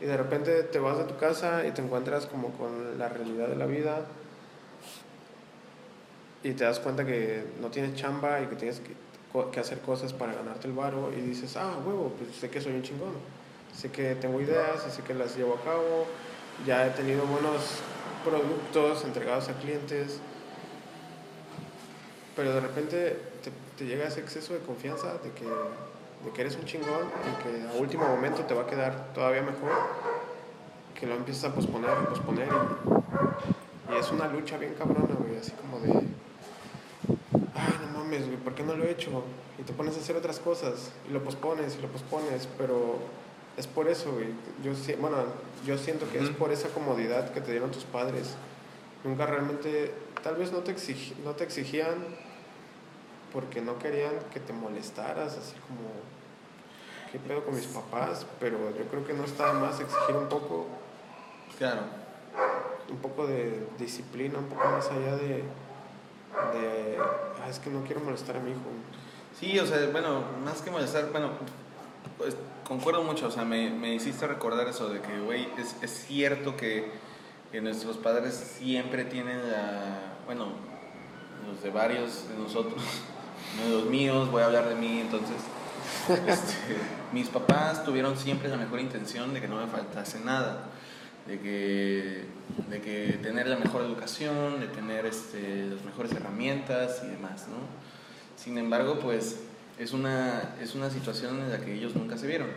[0.01, 3.49] Y de repente te vas a tu casa y te encuentras como con la realidad
[3.49, 4.07] de la vida
[6.45, 10.33] y te das cuenta que no tienes chamba y que tienes que, hacer cosas para
[10.33, 13.13] ganarte el varo y dices, ah, huevo, pues sé que soy un chingón.
[13.75, 16.05] Sé que tengo ideas sé que las llevo a cabo.
[16.65, 17.79] Ya he tenido buenos
[18.23, 20.19] productos entregados a clientes,
[22.35, 23.19] pero de repente
[23.77, 27.67] te, llega ese exceso de confianza de que, de que eres un chingón y que
[27.67, 29.71] a último momento te va a quedar todavía mejor,
[30.97, 35.37] que lo empiezas a posponer, a posponer y, y es una lucha bien cabrona, güey,
[35.37, 36.14] así como de,
[38.15, 39.23] mames, güey, ¿por qué no lo he hecho?
[39.57, 42.99] Y te pones a hacer otras cosas y lo pospones y lo pospones, pero
[43.57, 44.27] es por eso, güey.
[44.63, 45.17] Yo, bueno,
[45.65, 48.35] yo siento que es por esa comodidad que te dieron tus padres.
[49.03, 50.75] Nunca realmente, tal vez no te,
[51.23, 51.95] no te exigían
[53.31, 55.89] porque no querían que te molestaras, así como,
[57.11, 58.25] ¿qué pedo con mis papás?
[58.39, 60.67] Pero yo creo que no está más exigir un poco.
[61.57, 61.81] Claro.
[62.89, 65.43] Un poco de disciplina, un poco más allá de,
[66.53, 68.61] de ah, es que no quiero molestar a mi hijo.
[69.39, 71.31] Sí, o sea, bueno, más que molestar, bueno,
[72.17, 75.91] pues concuerdo mucho, o sea, me, me hiciste recordar eso de que, güey, es, es,
[75.91, 76.89] cierto que,
[77.51, 80.47] que, nuestros padres siempre tienen la, bueno,
[81.47, 82.81] los de varios de nosotros,
[83.57, 85.37] no de los míos, voy a hablar de mí, entonces,
[86.27, 86.55] este,
[87.11, 90.69] mis papás tuvieron siempre la mejor intención de que no me faltase nada.
[91.25, 92.25] De que,
[92.69, 97.57] de que tener la mejor educación, de tener este, las mejores herramientas y demás, ¿no?
[98.35, 99.39] Sin embargo, pues
[99.79, 102.47] es una, es una situación en la que ellos nunca se vieron.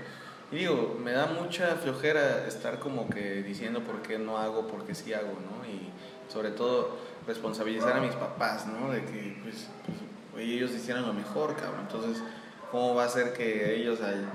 [0.51, 4.85] Y digo, me da mucha flojera estar como que diciendo por qué no hago, por
[4.85, 5.67] qué sí hago, ¿no?
[5.67, 5.91] Y
[6.33, 8.91] sobre todo responsabilizar a mis papás, ¿no?
[8.91, 9.67] De que pues,
[10.33, 11.81] pues ellos hicieran lo mejor, cabrón.
[11.83, 12.23] Entonces,
[12.71, 14.27] ¿cómo va a ser que ellos al,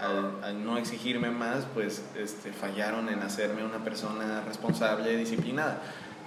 [0.00, 5.82] al, al, no exigirme más, pues este, fallaron en hacerme una persona responsable y disciplinada?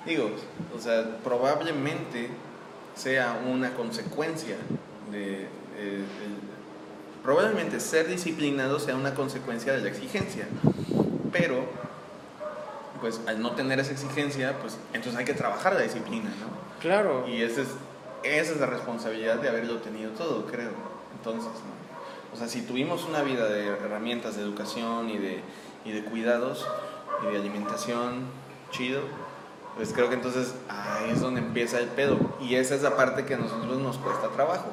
[0.06, 0.32] Digo,
[0.76, 2.30] o sea, probablemente
[2.96, 4.56] sea una consecuencia
[5.12, 6.06] de, de, de
[7.24, 10.48] probablemente ser disciplinado sea una consecuencia de la exigencia,
[11.32, 11.66] pero
[13.00, 16.80] pues al no tener esa exigencia, pues entonces hay que trabajar la disciplina, ¿no?
[16.80, 17.28] Claro.
[17.28, 17.70] Y esa es,
[18.24, 20.72] esa es la responsabilidad de haberlo tenido todo, creo.
[21.18, 21.81] Entonces, ¿no?
[22.34, 25.42] O sea, si tuvimos una vida de herramientas de educación y de,
[25.86, 26.66] y de cuidados
[27.24, 28.26] y de alimentación
[28.72, 29.02] chido,
[29.76, 32.18] pues creo que entonces ahí es donde empieza el pedo.
[32.42, 34.68] Y esa es la parte que a nosotros nos cuesta trabajo,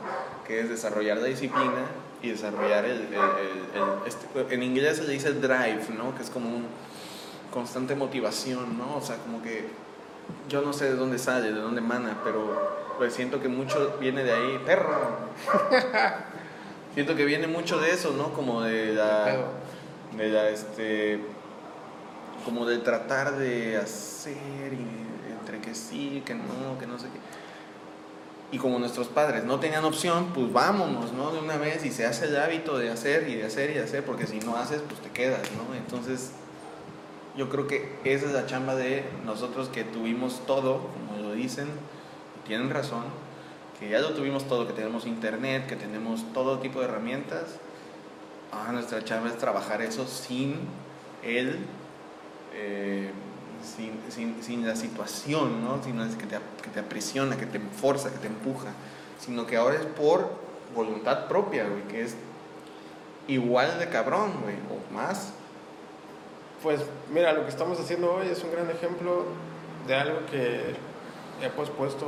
[0.47, 1.87] que es desarrollar la disciplina
[2.23, 6.15] y desarrollar el, el, el, el este, en inglés se le dice drive, ¿no?
[6.17, 6.67] Que es como un
[7.53, 8.97] constante motivación, ¿no?
[8.97, 9.69] O sea, como que
[10.49, 14.25] yo no sé de dónde sale, de dónde emana, pero pues siento que mucho viene
[14.25, 14.91] de ahí, perro.
[16.99, 18.33] siento que viene mucho de eso, ¿no?
[18.33, 19.45] Como de la
[20.17, 21.21] de la este
[22.45, 28.57] como de tratar de hacer y entre que sí, que no, que no sé qué.
[28.57, 31.31] Y como nuestros padres no tenían opción, pues vámonos, ¿no?
[31.31, 33.85] De una vez y se hace el hábito de hacer y de hacer y de
[33.85, 35.77] hacer, porque si no haces, pues te quedas, ¿no?
[35.77, 36.33] Entonces,
[37.37, 41.69] yo creo que esa es la chamba de nosotros que tuvimos todo, como lo dicen,
[42.45, 43.05] tienen razón,
[43.79, 47.45] que ya lo tuvimos todo, que tenemos internet, que tenemos todo tipo de herramientas.
[48.53, 50.57] Ah, nuestra chamba es trabajar eso sin
[51.23, 51.59] el
[52.55, 53.11] eh,
[53.63, 55.83] sin, sin, sin, la situación, ¿no?
[55.83, 58.69] Sin que te, que te aprisiona, que te forza, que te empuja,
[59.19, 60.31] sino que ahora es por
[60.75, 62.15] voluntad propia, güey, que es
[63.27, 65.33] igual de cabrón, güey, o más.
[66.63, 66.81] Pues
[67.13, 69.25] mira, lo que estamos haciendo hoy es un gran ejemplo
[69.87, 70.75] de algo que
[71.43, 72.07] he pospuesto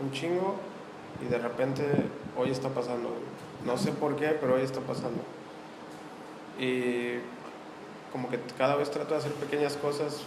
[0.00, 0.56] un chingo
[1.24, 1.84] y de repente
[2.36, 3.10] hoy está pasando.
[3.64, 5.20] No sé por qué, pero hoy está pasando.
[6.58, 7.18] Y
[8.12, 10.20] como que cada vez trato de hacer pequeñas cosas,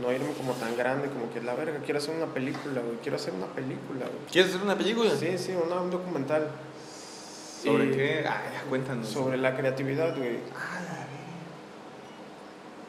[0.00, 3.16] no irme como tan grande, como que la verga, quiero hacer una película, güey, quiero
[3.16, 4.26] hacer una película, güey.
[4.30, 5.10] ¿Quieres hacer una película?
[5.16, 6.50] Sí, sí, una, un documental.
[7.62, 8.24] ¿Sobre y qué?
[8.28, 9.08] Ah, cuéntanos.
[9.08, 10.38] Sobre la creatividad, güey.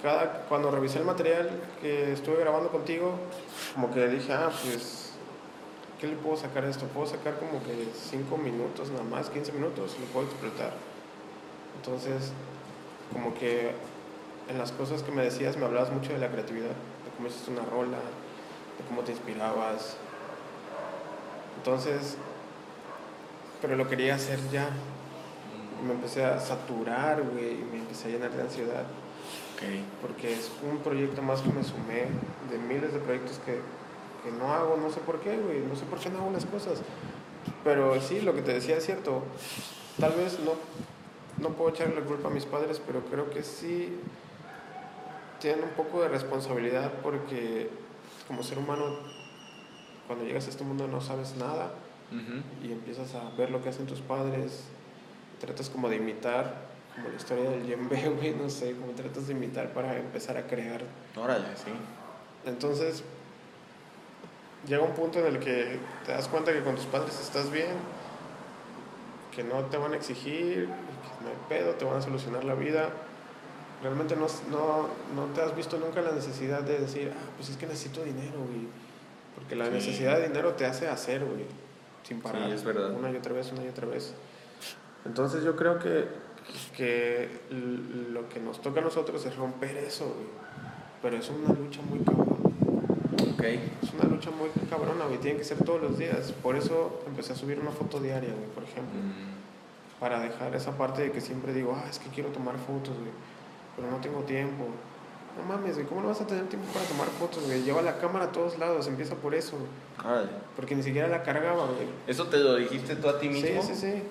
[0.03, 1.49] Cada, cuando revisé el material
[1.81, 3.13] que estuve grabando contigo,
[3.73, 5.06] como que dije, ah, pues,
[5.99, 6.85] ¿qué le puedo sacar a esto?
[6.87, 10.73] Puedo sacar como que 5 minutos nada más, 15 minutos, lo puedo explotar.
[11.77, 12.31] Entonces,
[13.13, 13.71] como que
[14.49, 17.51] en las cosas que me decías me hablabas mucho de la creatividad, de cómo hiciste
[17.51, 19.97] una rola, de cómo te inspirabas.
[21.57, 22.17] Entonces,
[23.61, 24.69] pero lo quería hacer ya.
[25.81, 28.85] Y me empecé a saturar, güey, y me empecé a llenar de ansiedad.
[29.55, 29.83] Okay.
[30.01, 32.05] Porque es un proyecto más que me sumé
[32.51, 33.59] de miles de proyectos que,
[34.23, 36.45] que no hago, no sé por qué, güey, no sé por qué no hago las
[36.45, 36.81] cosas.
[37.63, 39.23] Pero sí, lo que te decía es cierto.
[39.99, 40.53] Tal vez no
[41.39, 43.99] no puedo echarle la culpa a mis padres, pero creo que sí
[45.39, 47.69] tienen un poco de responsabilidad porque
[48.27, 48.83] como ser humano,
[50.07, 51.71] cuando llegas a este mundo no sabes nada
[52.11, 52.67] uh -huh.
[52.67, 54.63] y empiezas a ver lo que hacen tus padres,
[55.39, 59.33] tratas como de imitar, como la historia del yembe, güey, no sé, como tratas de
[59.33, 60.81] imitar para empezar a crear.
[61.15, 61.71] Órale, sí.
[62.45, 63.03] Entonces,
[64.65, 67.75] llega un punto en el que te das cuenta que con tus padres estás bien,
[69.35, 70.67] que no te van a exigir,
[71.21, 72.89] no hay pedo, te van a solucionar la vida.
[73.83, 77.57] Realmente no, no, no te has visto nunca la necesidad de decir, ah, pues es
[77.57, 78.67] que necesito dinero, güey.
[79.35, 79.71] Porque la sí.
[79.71, 81.45] necesidad de dinero te hace hacer, güey,
[82.01, 82.47] sin parar.
[82.47, 82.91] Sí, es verdad.
[82.91, 84.15] Una y otra vez, una y otra vez.
[85.05, 86.05] Entonces yo creo que,
[86.75, 87.29] que
[88.11, 90.27] lo que nos toca a nosotros es romper eso, güey.
[91.03, 92.26] Pero es una lucha muy cabrona.
[93.37, 93.77] Okay.
[93.83, 95.19] Es una lucha muy cabrona, güey.
[95.19, 96.31] Tiene que ser todos los días.
[96.31, 98.99] Por eso empecé a subir una foto diaria, güey, por ejemplo.
[98.99, 99.37] Mm
[99.99, 103.11] para dejar esa parte de que siempre digo, ah, es que quiero tomar fotos, güey,
[103.75, 104.65] pero no tengo tiempo.
[105.37, 107.61] No mames, güey, ¿cómo no vas a tener tiempo para tomar fotos, güey?
[107.61, 109.55] Lleva la cámara a todos lados, empieza por eso.
[110.55, 111.87] Porque ni siquiera la cargaba, güey.
[112.07, 113.61] ¿Eso te lo dijiste tú a ti mismo?
[113.61, 114.03] Sí, sí, sí.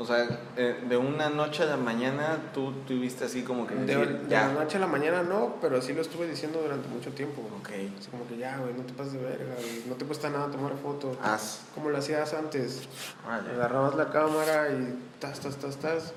[0.00, 3.74] O sea, eh, de una noche a la mañana tú tuviste así como que...
[3.74, 4.46] Decir, de, de ya.
[4.46, 7.42] la noche a la mañana no, pero sí lo estuve diciendo durante mucho tiempo.
[7.60, 7.68] Ok.
[7.98, 9.82] Así como que ya, güey, no te pases de verga, güey.
[9.86, 11.18] No te cuesta nada tomar fotos.
[11.22, 11.66] Haz.
[11.74, 12.88] Como lo hacías antes.
[13.26, 13.50] Vale.
[13.50, 16.14] Agarrabas la cámara y tas, tas, tas, tas.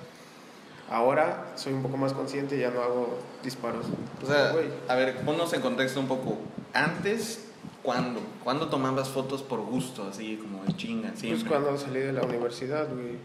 [0.89, 3.87] Ahora soy un poco más consciente y ya no hago disparos.
[4.21, 6.37] O sea, Güey, a ver, ponnos en contexto un poco.
[6.73, 7.49] Antes,
[7.81, 8.21] ¿cuándo?
[8.45, 11.49] ¿Cuándo tomabas fotos por gusto, así como de chinga, pues siempre?
[11.49, 13.17] cuando salí de la universidad, güey,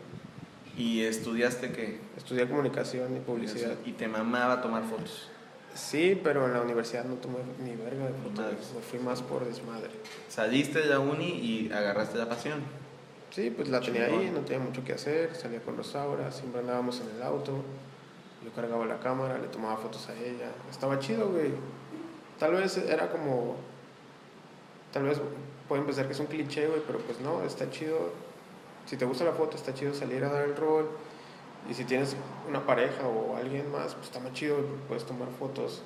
[0.79, 1.99] ¿Y estudiaste qué?
[2.17, 3.75] estudié comunicación y publicidad.
[3.85, 5.29] Y te mamaba tomar fotos.
[5.75, 8.73] Sí, pero en la universidad no tomé ni verga de fotos.
[8.75, 9.91] Me fui más por desmadre.
[10.29, 12.61] Saliste de la uni y agarraste la pasión.
[13.31, 17.01] Sí, pues la tenía ahí, no tenía mucho que hacer, salía con Rosaura, siempre andábamos
[17.01, 17.62] en el auto,
[18.43, 21.51] yo cargaba la cámara, le tomaba fotos a ella, estaba chido, güey.
[22.38, 23.57] Tal vez era como,
[24.93, 25.21] tal vez
[25.69, 28.12] pueden pensar que es un cliché, güey, pero pues no, está chido,
[28.88, 30.88] si te gusta la foto, está chido salir a dar el rol,
[31.68, 32.16] y si tienes
[32.48, 35.83] una pareja o alguien más, pues está más chido, puedes tomar fotos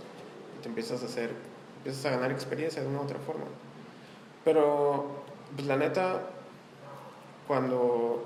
[0.57, 1.31] y te empiezas a hacer,
[1.79, 3.47] empiezas a ganar experiencia de una u otra forma.
[4.45, 5.07] Pero,
[5.57, 6.21] pues la neta,
[7.49, 8.23] cuando,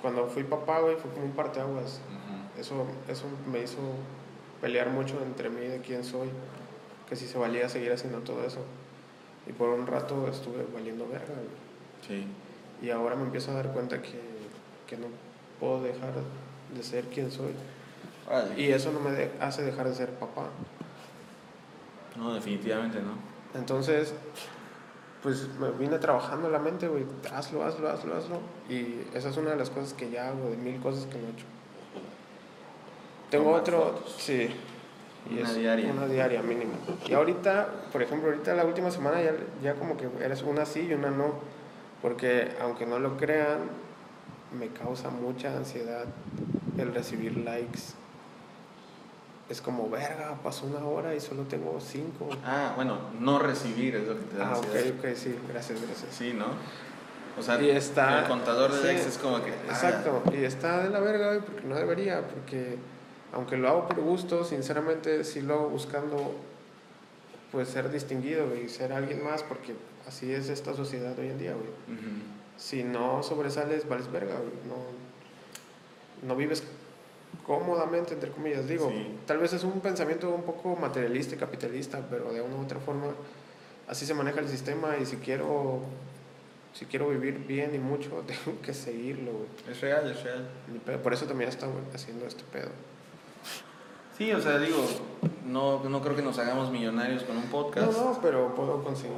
[0.00, 2.00] cuando fui papá, güey, fue como un parteaguas.
[2.58, 3.78] Eso, eso me hizo
[4.60, 6.28] pelear mucho entre mí de quién soy,
[7.08, 8.60] que si se valía seguir haciendo todo eso.
[9.48, 11.46] Y por un rato estuve valiendo verga, güey.
[12.06, 12.26] Sí.
[12.82, 14.20] Y ahora me empiezo a dar cuenta que,
[14.86, 15.06] que no
[15.60, 16.12] puedo dejar
[16.74, 17.52] de ser quien soy.
[18.56, 20.48] Y eso no me de- hace dejar de ser papá.
[22.16, 23.12] No, definitivamente no.
[23.58, 24.12] Entonces,
[25.22, 28.40] pues me vine trabajando la mente, güey, hazlo, hazlo, hazlo, hazlo.
[28.68, 31.26] Y esa es una de las cosas que ya hago, de mil cosas que no
[31.26, 31.44] he hecho.
[33.30, 34.14] Tengo Tomar otro, fotos.
[34.18, 34.48] sí.
[35.30, 35.92] y Una es diaria.
[35.92, 36.72] Una diaria mínimo.
[37.08, 40.86] Y ahorita, por ejemplo, ahorita la última semana ya, ya como que eres una sí
[40.90, 41.34] y una no.
[42.06, 43.58] Porque aunque no lo crean,
[44.56, 46.04] me causa mucha ansiedad
[46.78, 47.80] el recibir likes.
[49.48, 52.28] Es como, verga, pasó una hora y solo tengo cinco.
[52.44, 54.94] Ah, bueno, no recibir es lo que te da Ah, ok, ansiedad.
[55.00, 56.14] ok, sí, gracias, gracias.
[56.14, 56.46] Sí, ¿no?
[57.36, 59.50] O sea, Y está- el contador de sí, likes es como que...
[59.50, 62.76] ah, Exacto, y está de la verga, porque no debería, porque
[63.32, 66.36] aunque lo hago por gusto, sinceramente sí lo hago buscando
[67.50, 69.74] pues ser distinguido y ser alguien más, porque
[70.06, 71.98] así es esta sociedad hoy en día, güey.
[72.56, 74.52] Si no sobresales, vales verga, güey.
[74.68, 76.62] No, no vives
[77.46, 78.66] cómodamente, entre comillas.
[78.66, 79.16] Digo, Sí.
[79.26, 82.80] tal vez es un pensamiento un poco materialista y capitalista, pero de una u otra
[82.80, 83.06] forma
[83.88, 85.80] así se maneja el sistema y si quiero,
[86.72, 89.46] si quiero vivir bien y mucho, tengo que seguirlo, güey.
[89.70, 90.48] Es real, es real.
[91.02, 92.70] Por eso también estamos haciendo este pedo.
[94.16, 94.82] Sí, o sea, digo,
[95.44, 97.92] no, no creo que nos hagamos millonarios con un podcast.
[97.92, 99.14] No, no, pero puedo conseguir.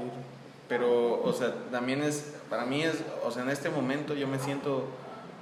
[0.69, 4.39] Pero, o sea, también es, para mí es, o sea, en este momento yo me
[4.39, 4.85] siento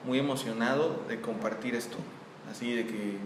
[0.05, 1.97] muy emocionado de compartir esto.
[2.51, 3.19] Así de que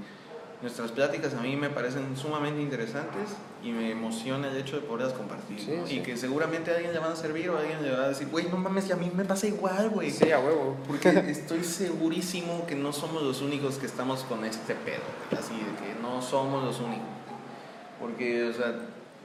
[0.63, 3.31] nuestras pláticas a mí me parecen sumamente interesantes
[3.63, 5.61] y me emociona el hecho de poderlas compartir.
[5.61, 5.87] Sí, ¿no?
[5.87, 5.97] sí.
[5.97, 8.09] Y que seguramente a alguien le van a servir o a alguien le va a
[8.09, 10.11] decir, güey, no mames, y a mí me pasa igual, güey.
[10.11, 10.77] Sí, a huevo.
[10.87, 15.41] Porque estoy segurísimo que no somos los únicos que estamos con este pedo, güey.
[15.41, 17.09] Así de que no somos los únicos.
[18.01, 18.75] Porque, o sea,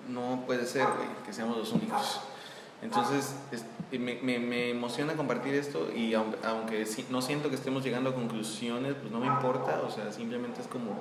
[0.09, 2.21] no puede ser, güey, que seamos los únicos.
[2.86, 3.65] Entonces, es-
[4.00, 8.13] me, me- me emociona compartir esto y aunque, aunque no siento que estemos llegando a
[8.15, 10.91] conclusiones, pues no me importa, o sea, simplemente es como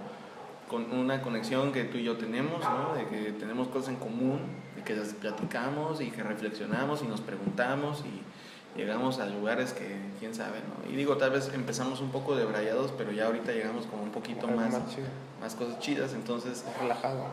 [0.68, 2.94] con una conexión que tú y yo tenemos, ¿no?
[2.94, 4.40] De que tenemos cosas en común,
[4.76, 9.96] de que las platicamos y que reflexionamos y nos preguntamos y llegamos a lugares que
[10.18, 10.90] quién sabe, ¿no?
[10.90, 14.46] Y digo, tal vez empezamos un poco debrayados, pero ya ahorita llegamos como un poquito
[14.48, 15.06] más, chido,
[15.40, 17.24] más cosas chidas, entonces más relajado.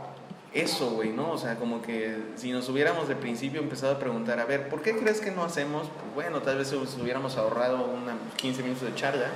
[0.54, 1.32] Eso, güey, ¿no?
[1.32, 4.82] O sea, como que si nos hubiéramos de principio empezado a preguntar, a ver, ¿por
[4.82, 5.88] qué crees que no hacemos?
[5.88, 9.28] Pues bueno, tal vez hubiéramos ahorrado unos 15 minutos de charla,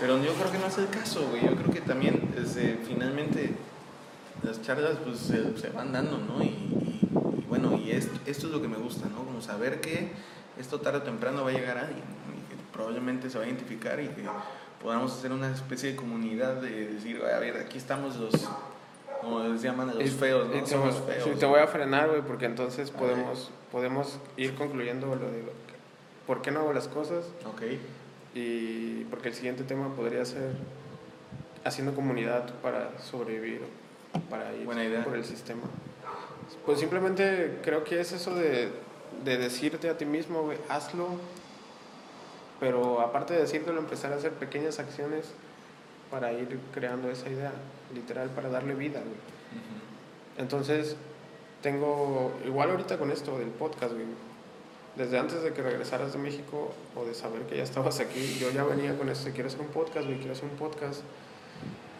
[0.00, 1.44] pero yo creo que no es el caso, güey.
[1.44, 3.54] Yo creo que también, este, finalmente,
[4.42, 6.42] las charlas pues se, van dando, ¿no?
[6.44, 7.00] Y,
[7.48, 9.24] bueno, y es- esto es lo que me gusta, ¿no?
[9.24, 10.12] Como saber que
[10.58, 12.04] esto tarde o temprano va a llegar a alguien
[12.36, 14.24] y que probablemente se va a identificar y que
[14.82, 18.32] podamos hacer una especie de comunidad de decir, "Oye, a ver, aquí estamos los,
[19.20, 20.52] como les llaman a los feos, ¿no?
[20.62, 21.24] te, Somos voy- feos.
[21.28, 25.44] sí, te voy a frenar, güey, porque entonces podemos, podemos ir concluyendo lo de
[26.26, 27.62] por qué no hago las cosas Ok,
[28.34, 30.52] y porque el siguiente tema podría ser
[31.64, 33.60] haciendo comunidad para sobrevivir,
[34.30, 35.04] para ir Buena idea.
[35.04, 35.62] por el sistema.
[36.64, 38.70] Pues simplemente creo que es eso de,
[39.24, 41.08] de decirte a ti mismo, güey, hazlo,
[42.58, 45.26] pero aparte de decírtelo, empezar a hacer pequeñas acciones
[46.10, 47.52] para ir creando esa idea,
[47.94, 49.16] literal, para darle vida, güey.
[50.38, 50.96] Entonces,
[51.62, 54.06] tengo, igual ahorita con esto del podcast, güey,
[54.96, 58.50] desde antes de que regresaras de México o de saber que ya estabas aquí, yo
[58.50, 61.02] ya venía con esto, quiero hacer un podcast, güey, quiero hacer un podcast.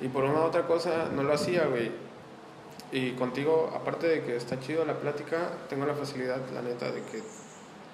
[0.00, 1.90] Y por una u otra cosa no lo hacía, güey.
[2.92, 7.02] Y contigo, aparte de que está chido la plática, tengo la facilidad, la neta, de
[7.02, 7.22] que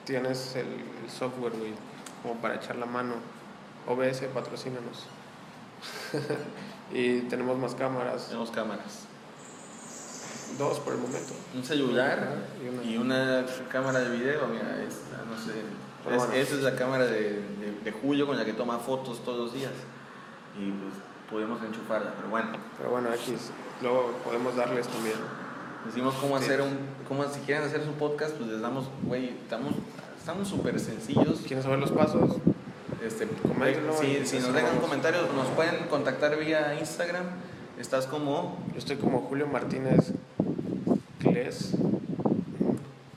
[0.04, 1.72] tienes el, el software, güey,
[2.22, 3.14] como para echar la mano.
[3.86, 5.06] OBS, patrocínanos.
[6.92, 8.26] y tenemos más cámaras.
[8.28, 9.04] Tenemos cámaras.
[10.58, 11.32] Dos por el momento.
[11.54, 12.28] Un celular
[12.84, 15.58] y y una- cámara de video, mira, esta, no sé.
[16.08, 16.32] Es- bueno.
[16.34, 19.52] esa es la cámara de, de- de Julio con la que toma fotos todos los
[19.54, 19.72] días.
[20.58, 20.94] Y pues
[21.30, 22.50] podemos enchufarla, pero bueno.
[22.78, 23.50] Pero bueno, X.
[23.82, 25.16] Luego podemos darles también.
[25.84, 26.44] Decimos cómo Sí.
[26.44, 29.72] hacer un, cómo si quieren hacer su podcast, pues les damos, güey, estamos
[30.18, 31.40] estamos súper sencillos.
[31.46, 32.36] ¿Quieren saber los pasos?
[33.06, 33.28] Este,
[34.00, 37.24] si, si nos dejan comentarios, nos pueden contactar vía Instagram.
[37.78, 40.12] Estás como Yo estoy como Julio Martínez
[41.20, 41.74] Cles.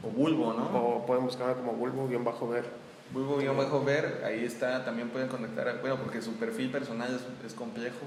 [0.04, 0.66] o Bulbo, ¿no?
[0.78, 2.66] O pueden buscarme como Bulbo-Ver.
[3.12, 7.48] Bulbo guion bajo ver, ahí está, también pueden contactar, bueno, porque su perfil personal es,
[7.48, 8.06] es complejo.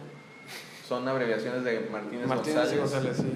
[0.87, 2.79] Son abreviaciones de Martínez, Martínez González.
[2.79, 3.33] González, sí.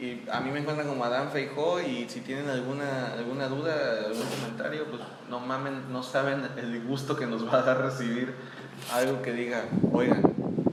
[0.00, 4.22] Y a mí me encuentran como Adán Feijó y si tienen alguna, alguna duda, algún
[4.22, 8.34] comentario, pues no mamen, no saben el gusto que nos va a dar recibir
[8.94, 10.22] algo que diga, oigan,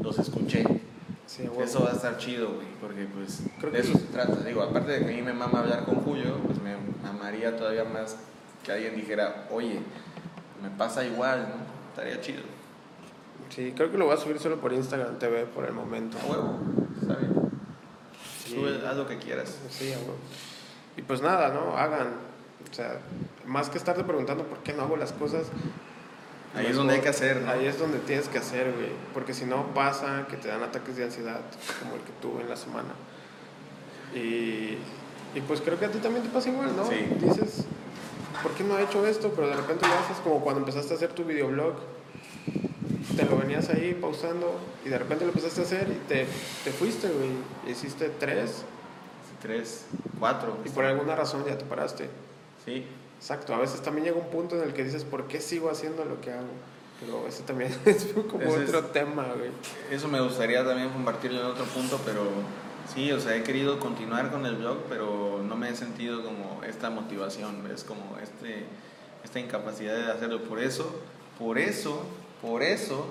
[0.01, 0.63] los escuché.
[1.25, 1.43] Sí.
[1.59, 4.35] Eso va a estar chido, güey, porque pues Creo de que eso se trata.
[4.45, 7.83] Digo, aparte de que a mí me mama hablar con Julio, pues me amaría todavía
[7.83, 8.15] más
[8.63, 9.81] que alguien dijera, oye,
[10.63, 11.89] me pasa igual, ¿no?
[11.89, 12.43] Estaría chido.
[13.49, 16.17] Sí, creo que lo voy a subir solo por Instagram TV por el momento.
[16.17, 16.59] A huevo,
[17.01, 17.46] está bien.
[18.49, 19.55] Sube, haz lo que quieras.
[19.69, 20.15] Sí, a huevo.
[20.97, 21.77] Y pues nada, ¿no?
[21.77, 22.07] Hagan.
[22.69, 22.99] O sea,
[23.45, 25.47] más que estarte preguntando por qué no hago las cosas.
[26.55, 27.51] Ahí es mejor- donde hay que hacer, ¿no?
[27.51, 28.89] Ahí es donde tienes que hacer, güey.
[29.13, 31.41] Porque si no pasa que te dan ataques de ansiedad,
[31.81, 32.89] como el que tuve en la semana.
[34.15, 34.77] Y,
[35.35, 36.87] y pues creo que a ti también te pasa igual, ¿no?
[36.89, 37.05] Sí.
[37.19, 37.65] Dices,
[38.41, 39.31] ¿por qué no he hecho esto?
[39.35, 41.75] Pero de repente lo haces como cuando empezaste a hacer tu videoblog.
[43.17, 44.55] Te lo venías ahí pausando
[44.85, 46.25] y de repente lo empezaste a hacer y te,
[46.63, 47.71] te fuiste, güey.
[47.71, 48.63] Hiciste tres
[49.41, 49.85] Tres,
[50.19, 50.57] cuatro.
[50.65, 52.09] y por alguna razón ya te paraste.
[52.65, 52.85] Sí,
[53.19, 56.05] Exacto, a veces también llega un punto en el que dices, ¿por qué sigo haciendo
[56.05, 56.45] lo que hago?
[56.99, 59.49] Pero ese también es como Ese es- otro tema, güey.
[59.91, 62.23] eso me gustaría también compartirlo en otro punto, pero
[62.93, 66.61] sí, o sea, he querido continuar con el blog, pero no me he sentido como
[66.63, 68.65] esta motivación, es como este,
[69.23, 70.41] esta incapacidad de hacerlo.
[70.43, 70.91] Por eso,
[71.39, 72.01] por eso,
[72.41, 73.07] por eso,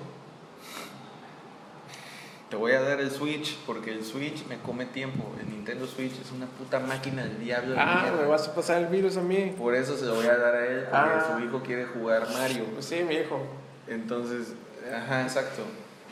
[2.49, 5.23] te voy a dar el Switch, porque el Switch me come tiempo.
[5.39, 7.73] El Nintendo Switch es una puta máquina del diablo.
[7.73, 8.21] de Ah, mierda.
[8.21, 9.53] me vas a pasar el virus a mí.
[9.57, 11.33] Por eso se lo voy a dar a él, porque Ah.
[11.37, 12.63] su hijo quiere jugar Mario.
[12.73, 13.45] Pues sí, mi hijo.
[13.87, 14.53] Entonces,
[14.95, 15.63] ajá, exacto.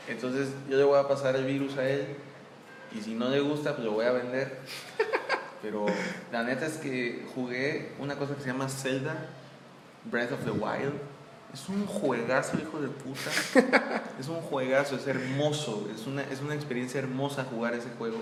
[0.09, 2.05] Entonces yo le voy a pasar el virus a él
[2.93, 4.59] y si no le gusta, pues lo voy a vender.
[5.61, 5.85] Pero
[6.33, 9.15] la neta es que jugué una cosa que se llama Zelda
[10.03, 10.93] Breath of the Wild.
[11.55, 14.03] Es un juegazo, hijo de puta.
[14.19, 15.87] Es un juegazo, es hermoso.
[15.95, 18.17] Es una, es una experiencia hermosa jugar ese juego.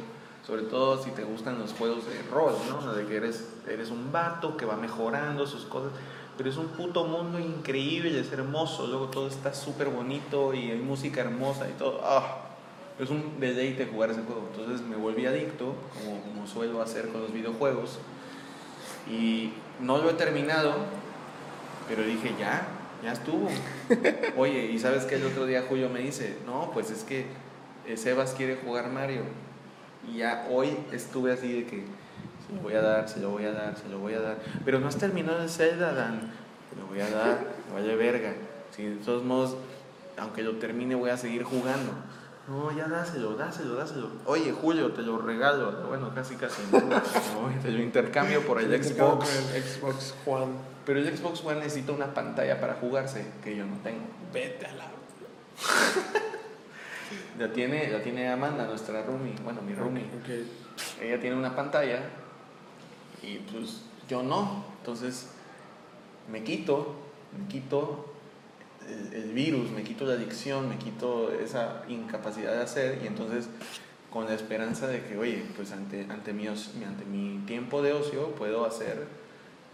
[0.45, 2.93] Sobre todo si te gustan los juegos de rol, ¿no?
[2.93, 5.91] De que eres, eres un vato que va mejorando sus cosas.
[6.37, 8.85] Pero es un puto mundo increíble, es hermoso.
[8.85, 12.01] Luego todo está súper bonito y hay música hermosa y todo.
[12.03, 12.37] ¡Ah!
[12.99, 14.47] Es un deleite jugar ese juego.
[14.51, 17.97] Entonces me volví adicto, como, como suelo hacer con los videojuegos.
[19.09, 20.75] Y no lo he terminado,
[21.87, 22.67] pero dije, ya,
[23.03, 23.49] ya estuvo.
[24.37, 25.15] Oye, ¿y sabes qué?
[25.15, 27.25] El otro día Julio me dice, no, pues es que
[27.85, 29.23] eh, Sebas quiere jugar Mario.
[30.07, 31.83] Y ya hoy estuve así de que
[32.47, 34.37] se lo voy a dar, se lo voy a dar, se lo voy a dar.
[34.65, 36.31] Pero no has terminado el Zelda, Dan.
[36.69, 38.33] Se lo voy a dar, me vale verga.
[38.75, 39.57] Si de todos modos,
[40.17, 41.91] aunque lo termine, voy a seguir jugando.
[42.47, 44.09] No, ya dáselo, dáselo, dáselo.
[44.25, 45.71] Oye, Julio, te lo regalo.
[45.87, 46.61] Bueno, casi, casi.
[46.71, 46.79] ¿no?
[47.63, 49.27] Te lo intercambio por el Xbox.
[49.29, 50.72] Xbox Juan.
[50.85, 54.05] Pero el Xbox One necesita una pantalla para jugarse, que yo no tengo.
[54.33, 54.85] Vete a la.
[57.37, 60.05] La tiene, la tiene Amanda, nuestra roomie, bueno, mi roomie.
[61.01, 62.01] Ella tiene una pantalla
[63.21, 64.65] y pues yo no.
[64.79, 65.29] Entonces
[66.31, 66.95] me quito,
[67.37, 68.13] me quito
[68.87, 73.47] el, el virus, me quito la adicción, me quito esa incapacidad de hacer y entonces
[74.13, 78.27] con la esperanza de que, oye, pues ante, ante, mi, ante mi tiempo de ocio
[78.35, 79.07] puedo hacer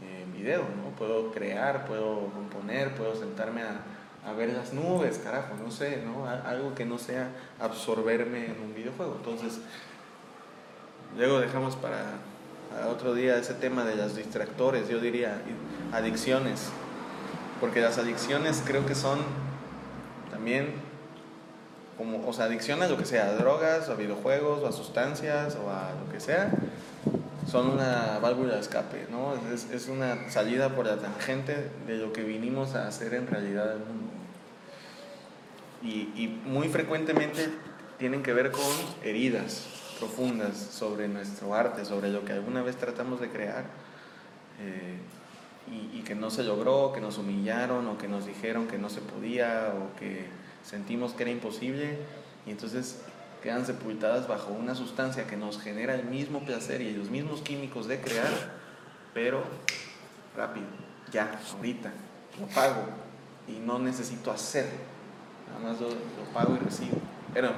[0.02, 0.95] eh, video, ¿no?
[0.97, 6.28] Puedo crear, puedo componer, puedo sentarme a, ver las nubes, carajo, no sé, ¿no?
[6.28, 7.30] Algo que no sea
[7.60, 9.16] absorberme en un videojuego.
[9.18, 9.60] Entonces,
[11.18, 12.20] luego dejamos para,
[12.91, 15.41] otro día ese tema de las distractores, yo diría,
[15.91, 16.70] adicciones.
[17.60, 19.20] Porque las adicciones creo que son
[20.30, 20.74] también
[22.00, 24.72] como, o sea, adicción a lo que sea, a drogas, o a videojuegos, o a
[24.72, 26.50] sustancias, o a lo que sea,
[27.50, 29.34] son una válvula de escape, ¿no?
[29.54, 33.72] Es, es una salida por la tangente de lo que vinimos a hacer en realidad
[33.72, 34.12] al mundo.
[35.82, 37.50] Y, y muy frecuentemente
[37.97, 38.64] tienen que ver con
[39.04, 39.66] heridas
[40.00, 43.66] profundas sobre nuestro arte, sobre lo que alguna vez tratamos de crear.
[44.62, 44.97] eh,
[45.72, 48.89] y, y que no se logró, que nos humillaron o que nos dijeron que no
[48.89, 50.26] se podía o que
[50.64, 51.97] sentimos que era imposible
[52.47, 53.02] Y entonces
[53.42, 57.88] quedan sepultadas bajo una sustancia que nos genera el mismo placer y los mismos químicos
[57.88, 58.32] de crear,
[59.14, 59.44] pero
[60.36, 60.68] rápido,
[61.12, 61.92] ya, ahorita,
[62.40, 62.84] lo pago
[63.48, 64.68] y no necesito hacer,
[65.48, 65.90] nada más lo,
[66.34, 66.98] pago y recibo.
[67.34, 67.52] Pero,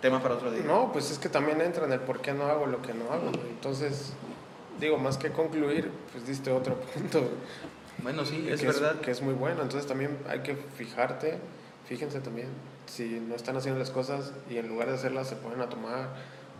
[0.00, 0.64] tema para otro día.
[0.64, 3.10] No, pues es que también entra en el por qué no hago lo que no
[3.12, 4.12] hago, entonces,
[4.78, 7.22] digo, más que concluir, pues diste otro punto.
[8.02, 9.00] Bueno, sí, es verdad.
[9.00, 11.38] que es muy bueno, entonces también hay que fijarte,
[11.86, 12.48] fíjense también,
[12.92, 16.10] si no están haciendo las cosas y en lugar de hacerlas se ponen a tomar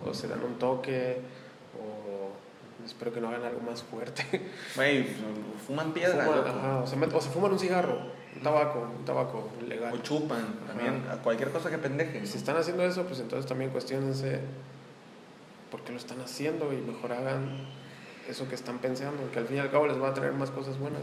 [0.04, 1.18] o se dan un toque
[1.78, 2.30] o
[2.86, 4.24] espero que no hagan algo más fuerte.
[4.76, 5.06] Güey,
[5.66, 6.26] fuman piedra.
[6.82, 7.98] o, se fuman un cigarro,
[8.34, 9.92] un tabaco, un tabaco legal.
[9.92, 12.26] O chupan, también, a cualquier cosa que pendeje.
[12.26, 14.40] Si están haciendo eso, pues entonces también cuestionense
[15.70, 17.68] por qué lo están haciendo y mejor hagan
[18.26, 20.50] eso que están pensando, que al fin y al cabo les va a traer más
[20.50, 21.02] cosas buenas.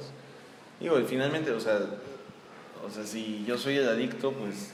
[0.80, 1.80] Digo, y finalmente, o sea,
[2.84, 4.74] o sea, si yo soy el adicto, pues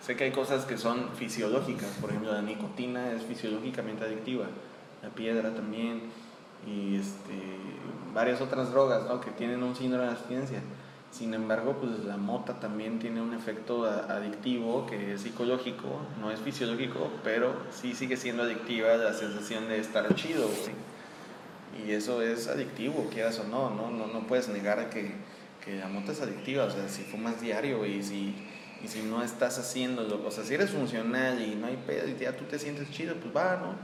[0.00, 4.46] sé que hay cosas que son fisiológicas, por ejemplo la nicotina es fisiológicamente adictiva,
[5.02, 6.02] la piedra también
[6.66, 7.56] y este,
[8.14, 9.20] varias otras drogas ¿no?
[9.20, 10.60] que tienen un síndrome de abstinencia.
[11.10, 16.40] Sin embargo, pues la mota también tiene un efecto adictivo que es psicológico, no es
[16.40, 20.48] fisiológico, pero sí sigue siendo adictiva la sensación de estar chido,
[21.86, 25.12] Y eso es adictivo, quieras o no, no, no, no puedes negar que,
[25.64, 28.34] que la mota es adictiva, o sea, si fumas diario y si
[28.82, 32.16] y si no estás haciéndolo, o sea, si eres funcional y no hay pedo y
[32.16, 33.74] ya tú te sientes chido, pues va, ¿no?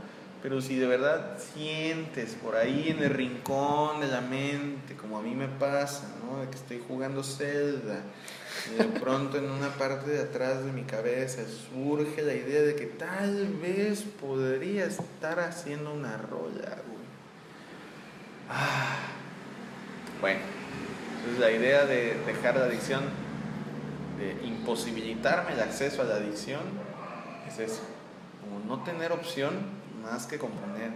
[0.43, 5.23] Pero si de verdad sientes por ahí en el rincón de la mente, como a
[5.23, 6.41] mí me pasa, ¿no?
[6.41, 8.03] De que estoy jugando Zelda,
[8.73, 12.75] y de pronto en una parte de atrás de mi cabeza surge la idea de
[12.75, 17.03] que tal vez podría estar haciendo una rolla, güey.
[18.51, 18.99] Ah.
[20.21, 20.41] Bueno,
[21.19, 23.03] entonces la idea de dejar la adicción
[24.45, 26.61] imposibilitarme el acceso a la adicción
[27.49, 27.83] es eso,
[28.41, 29.53] como no tener opción
[30.03, 30.91] más que componer.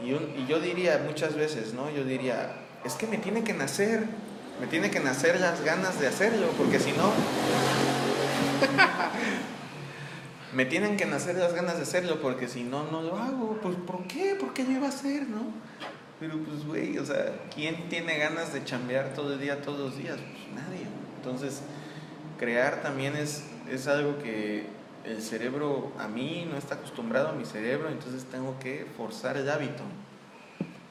[0.00, 1.90] Y, yo diría muchas veces, ¿no?
[1.90, 2.52] Yo diría,
[2.84, 4.04] es que me tiene que nacer,
[4.60, 7.12] me tiene que nacer las ganas de hacerlo, porque si no,
[10.54, 13.58] me tienen que nacer las ganas de hacerlo, porque si no, no lo hago.
[13.62, 14.36] Pues, ¿por qué?
[14.38, 15.24] ¿Por qué yo iba a hacer?
[16.20, 19.98] Pero, pues, güey, o sea, ¿quién tiene ganas de chambear todo el día, todos los
[19.98, 20.16] días?
[20.16, 20.86] Pues nadie.
[21.16, 21.62] Entonces,
[22.44, 24.66] crear también es, es algo que
[25.04, 29.48] el cerebro, a mí no está acostumbrado a mi cerebro, entonces tengo que forzar el
[29.48, 29.82] hábito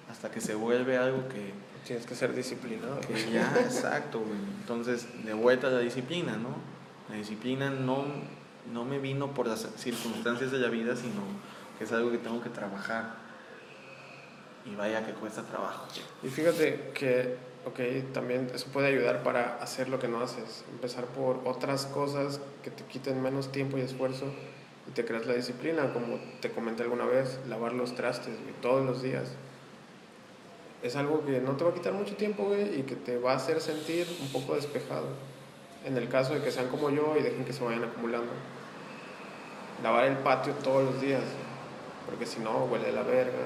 [0.09, 1.53] hasta que se vuelve algo que...
[1.85, 3.01] Tienes que ser disciplinado.
[3.01, 4.23] Que ya, exacto,
[4.61, 6.55] Entonces, de vuelta a la disciplina, ¿no?
[7.09, 8.05] La disciplina no,
[8.71, 11.21] no me vino por las circunstancias de la vida, sino
[11.77, 13.15] que es algo que tengo que trabajar.
[14.65, 15.85] Y vaya que cuesta trabajo.
[16.23, 17.35] Y fíjate que
[17.65, 20.63] ok, también eso puede ayudar para hacer lo que no haces.
[20.71, 24.25] Empezar por otras cosas que te quiten menos tiempo y esfuerzo
[24.87, 29.01] y te creas la disciplina, como te comenté alguna vez, lavar los trastes todos los
[29.01, 29.31] días.
[30.81, 33.33] Es algo que no te va a quitar mucho tiempo güey, y que te va
[33.33, 35.07] a hacer sentir un poco despejado.
[35.85, 38.31] En el caso de que sean como yo y dejen que se vayan acumulando.
[39.81, 41.23] Lavar el patio todos los días
[42.05, 43.37] porque si no, huele la verga.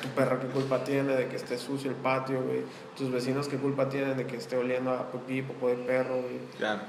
[0.00, 2.62] Tu perra, qué culpa tiene de que esté sucio el patio, güey.
[2.96, 6.38] Tus vecinos, qué culpa tienen de que esté oliendo a pipí, popó de perro, güey.
[6.56, 6.80] Claro.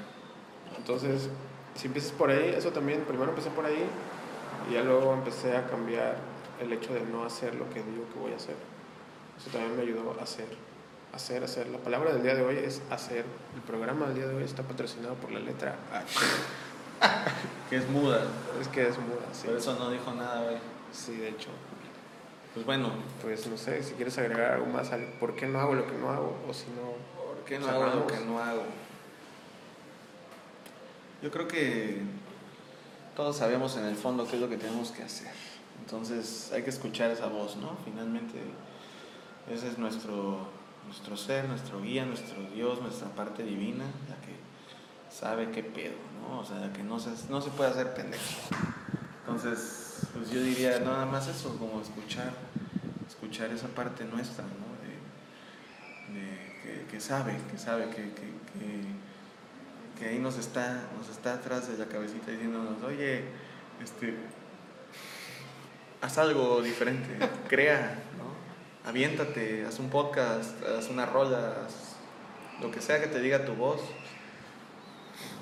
[0.77, 1.29] Entonces,
[1.75, 3.85] si empiezas por ahí, eso también, primero empecé por ahí
[4.69, 6.17] y ya luego empecé a cambiar
[6.61, 8.55] el hecho de no hacer lo que digo que voy a hacer.
[9.37, 10.47] Eso también me ayudó a hacer,
[11.13, 11.67] hacer, hacer.
[11.67, 13.25] La palabra del día de hoy es hacer.
[13.55, 16.19] El programa del día de hoy está patrocinado por la letra H.
[17.69, 18.21] que es muda.
[18.59, 19.47] Es que es muda, sí.
[19.47, 20.57] Por eso no dijo nada, güey.
[20.91, 21.49] Sí, de hecho.
[22.53, 22.91] Pues bueno.
[23.21, 25.97] Pues no sé, si quieres agregar algo más al por qué no hago lo que
[25.97, 26.91] no hago o si no...
[27.23, 28.63] ¿Por qué no hago lo que no hago?
[31.21, 32.01] Yo creo que
[33.15, 35.31] todos sabemos en el fondo qué es lo que tenemos que hacer.
[35.79, 37.77] Entonces hay que escuchar esa voz, ¿no?
[37.85, 38.39] Finalmente
[39.51, 40.47] ese es nuestro,
[40.85, 44.35] nuestro ser, nuestro guía, nuestro Dios, nuestra parte divina, la que
[45.09, 46.39] sabe qué pedo, ¿no?
[46.39, 48.23] O sea, la que no se, no se puede hacer pendejo.
[49.21, 49.80] Entonces,
[50.13, 52.33] pues yo diría nada más eso, como escuchar,
[53.07, 54.71] escuchar esa parte nuestra, ¿no?
[56.13, 58.11] De, que, sabe, que sabe, que,
[59.97, 63.23] que, ahí nos está, nos está atrás de la cabecita diciéndonos, oye,
[63.81, 64.15] este,
[66.01, 68.89] haz algo diferente, crea, ¿no?
[68.89, 71.67] Aviéntate, haz un podcast, haz una rola,
[72.61, 73.81] lo que sea que te diga tu voz.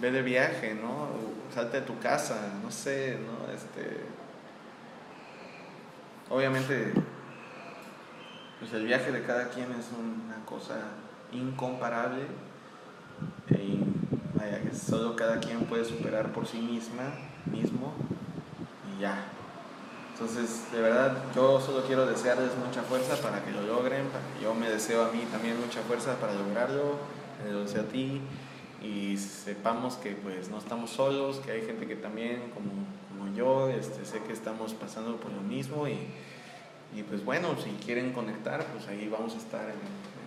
[0.01, 1.07] Ve de viaje, ¿no?
[1.53, 3.51] Salte de tu casa, no sé, ¿no?
[3.53, 4.01] Este,
[6.29, 6.93] Obviamente,
[8.59, 10.75] pues el viaje de cada quien es una cosa
[11.31, 12.21] incomparable
[13.47, 13.79] que
[14.75, 17.03] solo cada quien puede superar por sí misma
[17.45, 17.93] mismo
[18.95, 19.25] y ya.
[20.13, 24.43] Entonces, de verdad, yo solo quiero desearles mucha fuerza para que lo logren, para que
[24.43, 26.97] yo me deseo a mí también mucha fuerza para lograrlo,
[27.49, 28.21] lo deseo a ti
[28.81, 32.71] y sepamos que pues no estamos solos, que hay gente que también como
[33.39, 35.97] yo, este, sé que estamos pasando por lo mismo y,
[36.95, 39.75] y pues bueno, si quieren conectar, pues ahí vamos a estar en,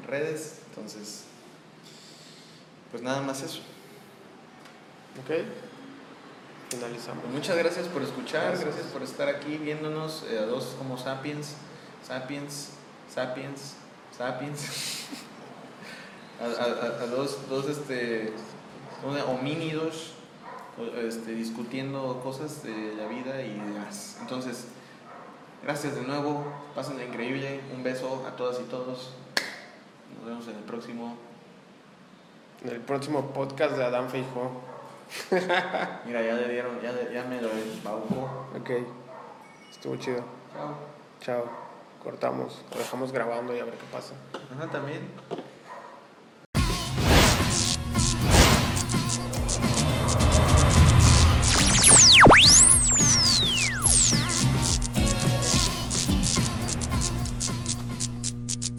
[0.02, 1.24] en redes, entonces
[2.90, 3.60] pues nada más eso.
[5.22, 5.44] Ok.
[6.70, 7.22] Finalizamos.
[7.22, 8.64] Pues muchas gracias por escuchar, Gracias.
[8.64, 11.54] gracias, por estar aquí viéndonos eh, a dos como sapiens,
[12.06, 12.70] sapiens,
[13.12, 13.74] sapiens,
[14.16, 15.04] sapiens,
[16.40, 18.32] a, a- a- a dos, dos este,
[19.28, 20.12] homínidos
[20.96, 24.18] este, discutiendo cosas de la vida y demás.
[24.20, 24.68] Entonces,
[25.62, 26.44] gracias de nuevo,
[26.74, 29.10] pasen increíble, un beso a todas y todos,
[30.16, 31.16] nos vemos en el próximo.
[32.64, 34.60] En el próximo podcast de Adán Feijó.
[36.06, 38.46] Mira, ya le dieron, ya, ya me lo embaucó.
[38.58, 38.70] Ok.
[39.70, 40.24] Estuvo chido.
[40.54, 40.74] Chao.
[41.20, 41.44] Chao.
[42.02, 42.62] Cortamos.
[42.72, 44.14] Lo dejamos grabando y a ver qué pasa.
[44.54, 45.00] Ajá, también.